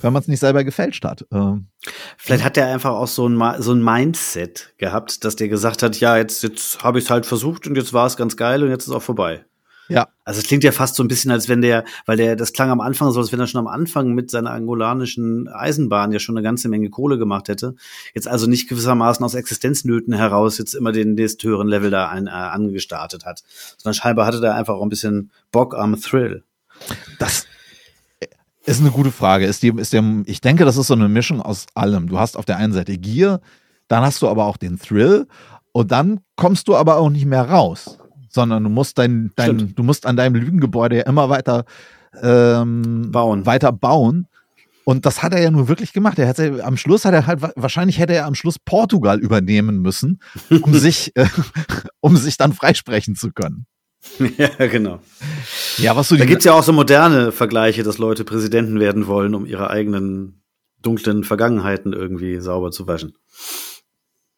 wenn 0.00 0.12
man 0.12 0.22
es 0.22 0.28
nicht 0.28 0.40
selber 0.40 0.62
gefälscht 0.62 1.04
hat. 1.04 1.26
Ähm, 1.32 1.66
Vielleicht 2.16 2.44
hat 2.44 2.56
er 2.56 2.72
einfach 2.72 2.92
auch 2.92 3.08
so 3.08 3.28
ein, 3.28 3.62
so 3.62 3.72
ein 3.72 3.82
Mindset 3.82 4.74
gehabt, 4.78 5.24
dass 5.24 5.36
der 5.36 5.48
gesagt 5.48 5.82
hat, 5.82 5.98
ja, 5.98 6.16
jetzt, 6.16 6.42
jetzt 6.42 6.82
habe 6.84 6.98
ich 6.98 7.04
es 7.04 7.10
halt 7.10 7.26
versucht 7.26 7.66
und 7.66 7.76
jetzt 7.76 7.92
war 7.92 8.06
es 8.06 8.16
ganz 8.16 8.36
geil 8.36 8.62
und 8.62 8.70
jetzt 8.70 8.86
ist 8.86 8.92
auch 8.92 9.02
vorbei. 9.02 9.44
Ja, 9.88 10.08
Also 10.24 10.40
es 10.40 10.46
klingt 10.46 10.64
ja 10.64 10.72
fast 10.72 10.94
so 10.94 11.02
ein 11.02 11.08
bisschen, 11.08 11.30
als 11.30 11.48
wenn 11.48 11.60
der, 11.60 11.84
weil 12.06 12.16
der, 12.16 12.36
das 12.36 12.52
klang 12.52 12.70
am 12.70 12.80
Anfang 12.80 13.10
so, 13.10 13.20
als 13.20 13.32
wenn 13.32 13.40
er 13.40 13.46
schon 13.46 13.60
am 13.60 13.66
Anfang 13.66 14.12
mit 14.12 14.30
seiner 14.30 14.50
angolanischen 14.50 15.48
Eisenbahn 15.48 16.12
ja 16.12 16.18
schon 16.18 16.36
eine 16.36 16.42
ganze 16.42 16.68
Menge 16.68 16.88
Kohle 16.90 17.18
gemacht 17.18 17.48
hätte. 17.48 17.74
Jetzt 18.14 18.26
also 18.26 18.46
nicht 18.46 18.68
gewissermaßen 18.68 19.24
aus 19.24 19.34
Existenznöten 19.34 20.14
heraus 20.14 20.58
jetzt 20.58 20.74
immer 20.74 20.92
den 20.92 21.14
nächst 21.14 21.42
höheren 21.42 21.68
Level 21.68 21.90
da 21.90 22.08
ein, 22.08 22.26
äh, 22.26 22.30
angestartet 22.30 23.24
hat, 23.24 23.42
sondern 23.76 23.94
scheinbar 23.94 24.26
hatte 24.26 24.40
der 24.40 24.54
einfach 24.54 24.74
auch 24.74 24.82
ein 24.82 24.88
bisschen 24.88 25.30
Bock 25.52 25.74
am 25.74 26.00
Thrill. 26.00 26.44
das 27.18 27.46
ist 28.64 28.80
eine 28.80 28.90
gute 28.90 29.12
Frage. 29.12 29.46
Ist 29.46 29.62
die, 29.62 29.68
ist 29.76 29.92
der, 29.92 30.02
ich 30.24 30.40
denke, 30.40 30.64
das 30.64 30.76
ist 30.76 30.86
so 30.86 30.94
eine 30.94 31.08
Mischung 31.08 31.42
aus 31.42 31.66
allem. 31.74 32.08
Du 32.08 32.18
hast 32.18 32.36
auf 32.36 32.44
der 32.44 32.56
einen 32.56 32.72
Seite 32.72 32.96
Gier, 32.96 33.40
dann 33.88 34.02
hast 34.02 34.22
du 34.22 34.28
aber 34.28 34.46
auch 34.46 34.56
den 34.56 34.78
Thrill 34.78 35.26
und 35.72 35.92
dann 35.92 36.20
kommst 36.36 36.68
du 36.68 36.76
aber 36.76 36.96
auch 36.96 37.10
nicht 37.10 37.26
mehr 37.26 37.48
raus, 37.50 37.98
sondern 38.34 38.62
du 38.64 38.70
musst 38.70 38.98
dein, 38.98 39.30
dein 39.36 39.58
Stimmt. 39.58 39.78
du 39.78 39.82
musst 39.82 40.04
an 40.06 40.16
deinem 40.16 40.34
Lügengebäude 40.34 40.96
ja 40.98 41.02
immer 41.04 41.28
weiter 41.30 41.64
ähm, 42.22 43.10
Bauen. 43.10 43.46
weiter 43.46 43.72
bauen. 43.72 44.26
Und 44.86 45.06
das 45.06 45.22
hat 45.22 45.32
er 45.32 45.40
ja 45.42 45.50
nur 45.50 45.68
wirklich 45.68 45.94
gemacht. 45.94 46.18
Er 46.18 46.28
hat 46.28 46.36
ja, 46.38 46.58
am 46.62 46.76
Schluss 46.76 47.06
hat 47.06 47.14
er 47.14 47.26
halt 47.26 47.40
wahrscheinlich 47.56 47.98
hätte 47.98 48.12
er 48.14 48.26
am 48.26 48.34
Schluss 48.34 48.58
Portugal 48.58 49.18
übernehmen 49.18 49.80
müssen, 49.80 50.20
um 50.62 50.74
sich 50.78 51.12
äh, 51.16 51.26
um 52.00 52.16
sich 52.18 52.36
dann 52.36 52.52
freisprechen 52.52 53.14
zu 53.16 53.30
können. 53.32 53.64
ja, 54.36 54.48
genau. 54.66 54.98
Ja, 55.78 55.96
was 55.96 56.08
du 56.08 56.16
Da 56.16 56.24
die- 56.24 56.28
gibt's 56.28 56.44
ja 56.44 56.52
auch 56.52 56.62
so 56.62 56.74
moderne 56.74 57.32
Vergleiche, 57.32 57.82
dass 57.82 57.96
Leute 57.96 58.24
Präsidenten 58.24 58.78
werden 58.78 59.06
wollen, 59.06 59.34
um 59.34 59.46
ihre 59.46 59.70
eigenen 59.70 60.42
dunklen 60.82 61.24
Vergangenheiten 61.24 61.94
irgendwie 61.94 62.38
sauber 62.40 62.70
zu 62.70 62.86
waschen. 62.86 63.14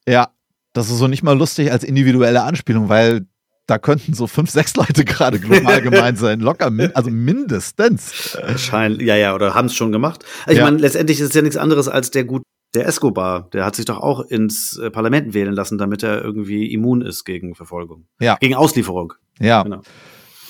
Ja, 0.07 0.29
das 0.73 0.89
ist 0.91 0.99
so 0.99 1.09
nicht 1.09 1.25
mal 1.25 1.37
lustig 1.37 1.73
als 1.73 1.83
individuelle 1.83 2.45
Anspielung, 2.45 2.89
weil 2.89 3.27
da 3.67 3.79
könnten 3.79 4.15
so 4.15 4.27
fünf, 4.27 4.51
sechs 4.51 4.77
Leute 4.77 5.05
gerade 5.05 5.39
global 5.41 5.81
gemeint 5.83 6.19
sein. 6.19 6.41
Locker, 6.41 6.71
also 6.95 7.11
mindestens. 7.11 8.37
Schein, 8.57 8.99
ja, 9.01 9.17
ja, 9.17 9.35
oder 9.35 9.55
haben 9.55 9.67
es 9.67 9.75
schon 9.75 9.93
gemacht. 9.93 10.25
Also 10.45 10.53
ich 10.53 10.59
Ja. 10.59 10.65
meine, 10.65 10.79
letztendlich 10.79 11.21
ist 11.21 11.29
es 11.31 11.35
ja 11.35 11.43
nichts 11.43 11.57
anderes 11.57 11.89
als 11.89 12.11
der 12.11 12.25
gut, 12.25 12.43
der 12.75 12.87
Escobar. 12.87 13.49
Der 13.53 13.65
hat 13.65 13.75
sich 13.77 13.85
doch 13.85 13.99
auch 13.99 14.21
ins 14.21 14.77
äh, 14.79 14.91
Parlament 14.91 15.35
wählen 15.35 15.53
lassen, 15.55 15.79
damit 15.79 16.03
er 16.03 16.23
irgendwie 16.23 16.73
immun 16.73 17.03
ist 17.03 17.25
gegen 17.25 17.55
Verfolgung. 17.55 18.07
Ja. 18.21 18.37
Gegen 18.41 18.55
Auslieferung. 18.55 19.15
Ja, 19.41 19.63
Genau. 19.63 19.83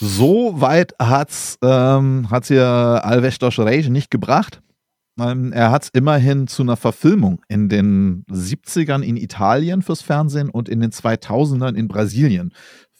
so 0.00 0.60
weit 0.60 0.94
hat's 1.00 1.58
ähm, 1.62 2.28
hat's 2.30 2.48
hier 2.48 2.66
Alvestos 2.66 3.58
Reis 3.58 3.88
nicht 3.88 4.10
gebracht. 4.10 4.60
Ähm, 5.18 5.52
er 5.52 5.70
hat's 5.70 5.88
immerhin 5.94 6.46
zu 6.46 6.62
einer 6.62 6.76
Verfilmung 6.76 7.40
in 7.48 7.70
den 7.70 8.24
70ern 8.30 9.00
in 9.02 9.16
Italien 9.16 9.80
fürs 9.80 10.02
Fernsehen 10.02 10.50
und 10.50 10.68
in 10.68 10.80
den 10.80 10.90
2000ern 10.90 11.74
in 11.74 11.88
Brasilien 11.88 12.52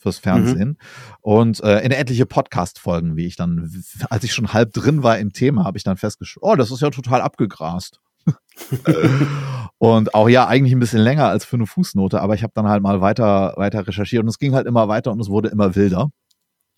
fürs 0.07 0.19
Fernsehen 0.19 0.77
und 1.21 1.61
äh, 1.63 1.79
in 1.81 1.91
etliche 1.91 2.25
Podcast-Folgen, 2.25 3.17
wie 3.17 3.25
ich 3.25 3.35
dann, 3.35 3.69
als 4.09 4.23
ich 4.23 4.33
schon 4.33 4.53
halb 4.53 4.73
drin 4.73 5.03
war 5.03 5.17
im 5.17 5.33
Thema, 5.33 5.65
habe 5.65 5.77
ich 5.77 5.83
dann 5.83 5.97
festgestellt, 5.97 6.43
oh, 6.43 6.55
das 6.55 6.71
ist 6.71 6.81
ja 6.81 6.89
total 6.89 7.21
abgegrast. 7.21 7.99
und 9.77 10.13
auch 10.13 10.29
ja, 10.29 10.47
eigentlich 10.47 10.73
ein 10.73 10.79
bisschen 10.79 11.01
länger 11.01 11.27
als 11.27 11.45
für 11.45 11.57
eine 11.57 11.65
Fußnote, 11.65 12.21
aber 12.21 12.35
ich 12.35 12.43
habe 12.43 12.53
dann 12.55 12.67
halt 12.67 12.81
mal 12.81 13.01
weiter, 13.01 13.53
weiter 13.57 13.85
recherchiert 13.85 14.23
und 14.23 14.29
es 14.29 14.39
ging 14.39 14.53
halt 14.53 14.67
immer 14.67 14.87
weiter 14.87 15.11
und 15.11 15.19
es 15.19 15.29
wurde 15.29 15.49
immer 15.49 15.75
wilder. 15.75 16.09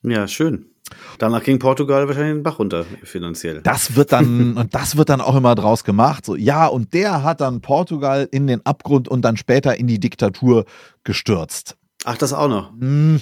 Ja, 0.04 0.28
schön. 0.28 0.66
Danach 1.20 1.44
ging 1.44 1.60
Portugal 1.60 2.08
wahrscheinlich 2.08 2.36
den 2.36 2.44
Bach 2.44 2.58
runter, 2.58 2.86
finanziell. 3.04 3.62
Das 3.62 3.96
wird 3.96 4.12
dann, 4.12 4.58
und 4.58 4.74
das 4.74 4.98
wird 4.98 5.10
dann 5.10 5.22
auch 5.22 5.36
immer 5.36 5.56
draus 5.56 5.84
gemacht. 5.84 6.26
So, 6.26 6.36
ja, 6.36 6.68
und 6.68 6.94
der 6.94 7.24
hat 7.24 7.42
dann 7.42 7.62
Portugal 7.62 8.28
in 8.32 8.48
den 8.48 8.66
Abgrund 8.66 9.08
und 9.08 9.24
dann 9.24 9.38
später 9.38 9.78
in 9.78 9.88
die 9.88 10.00
Diktatur 10.00 10.66
gestürzt. 11.04 11.78
Ach, 12.06 12.18
das 12.18 12.34
auch 12.34 12.48
noch. 12.48 12.72
Hm, 12.72 13.22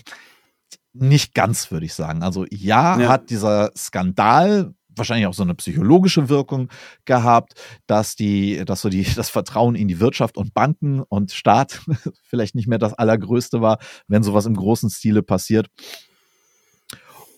nicht 0.93 1.33
ganz, 1.33 1.71
würde 1.71 1.85
ich 1.85 1.93
sagen. 1.93 2.23
Also 2.23 2.45
ja, 2.49 2.99
Ja. 2.99 3.09
hat 3.09 3.29
dieser 3.29 3.71
Skandal 3.75 4.73
wahrscheinlich 4.95 5.27
auch 5.27 5.33
so 5.33 5.43
eine 5.43 5.53
psychologische 5.55 6.27
Wirkung 6.27 6.69
gehabt, 7.05 7.53
dass 7.85 8.15
die, 8.15 8.63
dass 8.65 8.81
so 8.81 8.89
die, 8.89 9.03
das 9.15 9.29
Vertrauen 9.29 9.75
in 9.75 9.87
die 9.87 9.99
Wirtschaft 9.99 10.37
und 10.37 10.53
Banken 10.53 11.01
und 11.01 11.31
Staat 11.31 11.81
vielleicht 12.23 12.55
nicht 12.55 12.67
mehr 12.67 12.79
das 12.79 12.93
allergrößte 12.93 13.61
war, 13.61 13.77
wenn 14.07 14.23
sowas 14.23 14.45
im 14.45 14.55
großen 14.55 14.89
Stile 14.89 15.21
passiert. 15.23 15.67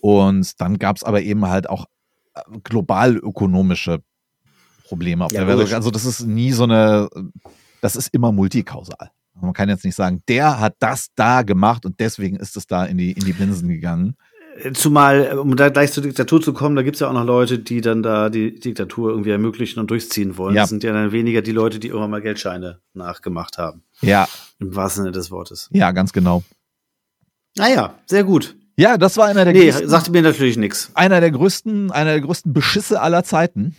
Und 0.00 0.60
dann 0.60 0.78
gab 0.78 0.96
es 0.96 1.04
aber 1.04 1.20
eben 1.22 1.46
halt 1.46 1.68
auch 1.68 1.84
äh, 2.34 2.40
global 2.64 3.16
ökonomische 3.16 4.02
Probleme 4.84 5.24
auf 5.26 5.32
Ja, 5.32 5.44
der 5.44 5.58
Welt. 5.58 5.72
Also 5.74 5.90
das 5.90 6.04
ist 6.04 6.20
nie 6.20 6.52
so 6.52 6.64
eine, 6.64 7.08
das 7.82 7.96
ist 7.96 8.12
immer 8.14 8.32
multikausal. 8.32 9.10
Man 9.42 9.52
kann 9.52 9.68
jetzt 9.68 9.84
nicht 9.84 9.94
sagen, 9.94 10.22
der 10.28 10.60
hat 10.60 10.74
das 10.78 11.08
da 11.14 11.42
gemacht 11.42 11.84
und 11.86 12.00
deswegen 12.00 12.36
ist 12.36 12.56
es 12.56 12.66
da 12.66 12.84
in 12.84 12.98
die, 12.98 13.12
in 13.12 13.24
die 13.24 13.32
Binsen 13.32 13.68
gegangen. 13.68 14.16
Zumal, 14.74 15.38
um 15.38 15.56
da 15.56 15.68
gleich 15.70 15.92
zur 15.92 16.02
Diktatur 16.02 16.42
zu 16.42 16.52
kommen, 16.52 16.76
da 16.76 16.82
gibt's 16.82 17.00
ja 17.00 17.08
auch 17.08 17.12
noch 17.14 17.24
Leute, 17.24 17.58
die 17.60 17.80
dann 17.80 18.02
da 18.02 18.28
die 18.28 18.58
Diktatur 18.58 19.10
irgendwie 19.10 19.30
ermöglichen 19.30 19.78
und 19.80 19.90
durchziehen 19.90 20.36
wollen. 20.36 20.54
Ja. 20.56 20.62
Das 20.62 20.70
sind 20.70 20.82
ja 20.84 20.92
dann 20.92 21.12
weniger 21.12 21.40
die 21.40 21.52
Leute, 21.52 21.78
die 21.78 21.88
irgendwann 21.88 22.10
mal 22.10 22.20
Geldscheine 22.20 22.80
nachgemacht 22.92 23.56
haben. 23.58 23.84
Ja, 24.02 24.28
Im 24.58 24.74
wahrsten 24.74 25.04
Sinne 25.04 25.12
des 25.12 25.30
Wortes. 25.30 25.68
ja, 25.72 25.92
ganz 25.92 26.12
genau. 26.12 26.42
Naja, 27.56 27.94
sehr 28.06 28.24
gut. 28.24 28.56
Ja, 28.76 28.96
das 28.98 29.16
war 29.16 29.26
einer 29.26 29.44
der 29.44 29.52
Nee, 29.54 29.64
größten, 29.70 29.88
sagte 29.88 30.10
mir 30.10 30.22
natürlich 30.22 30.56
nichts. 30.56 30.90
einer 30.94 31.20
der 31.20 31.30
größten, 31.30 31.90
einer 31.90 32.10
der 32.12 32.20
größten 32.20 32.52
Beschisse 32.52 33.00
aller 33.00 33.24
Zeiten. 33.24 33.76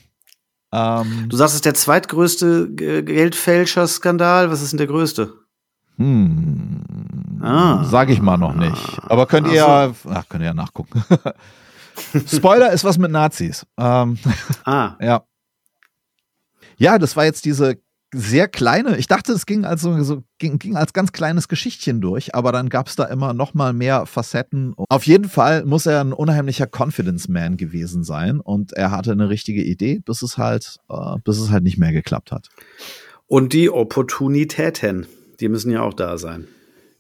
Ähm, 0.73 1.25
Du 1.29 1.37
sagst, 1.37 1.53
es 1.53 1.55
ist 1.57 1.65
der 1.65 1.73
zweitgrößte 1.73 2.69
Ge- 2.71 3.03
Geldfälscher-Skandal. 3.03 4.51
Was 4.51 4.61
ist 4.61 4.71
denn 4.71 4.77
der 4.77 4.87
größte? 4.87 5.33
Hm, 6.01 7.41
Ah. 7.43 7.83
sag 7.85 8.09
ich 8.09 8.21
mal 8.21 8.37
noch 8.37 8.53
nicht. 8.55 8.99
Aber 9.03 9.25
könnt 9.25 9.47
ihr 9.47 9.53
ja, 9.55 9.91
ach, 10.09 10.29
könnt 10.29 10.41
ihr 10.43 10.47
ja 10.47 10.53
nachgucken. 10.53 11.03
Spoiler 12.27 12.71
ist 12.71 12.83
was 12.83 12.97
mit 12.97 13.11
Nazis. 13.11 13.65
Ähm, 13.77 14.17
Ah, 14.65 14.95
ja. 15.01 15.23
Ja, 16.77 16.97
das 16.99 17.15
war 17.15 17.25
jetzt 17.25 17.45
diese 17.45 17.77
sehr 18.13 18.47
kleine, 18.49 18.97
ich 18.97 19.07
dachte, 19.07 19.31
es 19.31 19.45
ging 19.45 19.63
als, 19.65 19.81
so, 19.81 20.03
so, 20.03 20.23
ging, 20.37 20.59
ging 20.59 20.75
als 20.75 20.91
ganz 20.91 21.13
kleines 21.13 21.47
Geschichtchen 21.47 22.01
durch, 22.01 22.35
aber 22.35 22.51
dann 22.51 22.67
gab 22.67 22.87
es 22.87 22.95
da 22.97 23.05
immer 23.05 23.33
noch 23.33 23.53
mal 23.53 23.71
mehr 23.71 24.05
Facetten. 24.05 24.73
Auf 24.89 25.05
jeden 25.07 25.29
Fall 25.29 25.63
muss 25.65 25.85
er 25.85 26.01
ein 26.01 26.11
unheimlicher 26.11 26.67
Confidence 26.69 27.29
Man 27.29 27.55
gewesen 27.55 28.03
sein 28.03 28.41
und 28.41 28.73
er 28.73 28.91
hatte 28.91 29.13
eine 29.13 29.29
richtige 29.29 29.63
Idee, 29.63 29.99
bis 30.05 30.23
es 30.23 30.37
halt, 30.37 30.77
äh, 30.89 31.15
bis 31.23 31.39
es 31.39 31.51
halt 31.51 31.63
nicht 31.63 31.77
mehr 31.77 31.93
geklappt 31.93 32.31
hat. 32.33 32.49
und 33.27 33.53
die 33.53 33.69
Opportunitäten, 33.69 35.05
die 35.41 35.49
müssen 35.49 35.71
ja 35.71 35.81
auch 35.81 35.93
da 35.93 36.17
sein. 36.17 36.47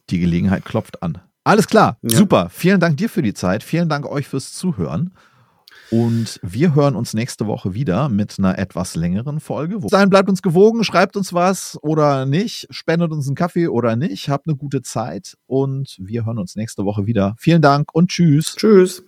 Die 0.09 0.19
Gelegenheit 0.19 0.65
klopft 0.65 1.01
an. 1.03 1.19
Alles 1.43 1.67
klar, 1.67 1.97
Ja. 2.01 2.17
super. 2.17 2.49
Vielen 2.51 2.79
Dank 2.79 2.97
dir 2.97 3.09
für 3.09 3.21
die 3.21 3.33
Zeit. 3.33 3.63
Vielen 3.63 3.89
Dank 3.89 4.05
euch 4.05 4.27
fürs 4.27 4.53
Zuhören. 4.53 5.11
Und 5.89 6.39
wir 6.41 6.73
hören 6.73 6.95
uns 6.95 7.13
nächste 7.13 7.47
Woche 7.47 7.73
wieder 7.73 8.07
mit 8.07 8.35
einer 8.39 8.57
etwas 8.57 8.95
längeren 8.95 9.39
Folge. 9.41 9.79
Bis 9.79 9.91
dahin 9.91 10.09
bleibt 10.09 10.29
uns 10.29 10.41
gewogen, 10.41 10.83
schreibt 10.85 11.17
uns 11.17 11.33
was 11.33 11.77
oder 11.81 12.25
nicht, 12.25 12.67
spendet 12.69 13.11
uns 13.11 13.27
einen 13.27 13.35
Kaffee 13.35 13.67
oder 13.67 13.95
nicht. 13.97 14.29
Habt 14.29 14.47
eine 14.47 14.55
gute 14.55 14.81
Zeit 14.83 15.35
und 15.47 15.97
wir 15.99 16.25
hören 16.25 16.37
uns 16.37 16.55
nächste 16.55 16.85
Woche 16.85 17.07
wieder. 17.07 17.35
Vielen 17.39 17.61
Dank 17.61 17.93
und 17.93 18.09
tschüss. 18.09 18.55
Tschüss. 18.55 19.03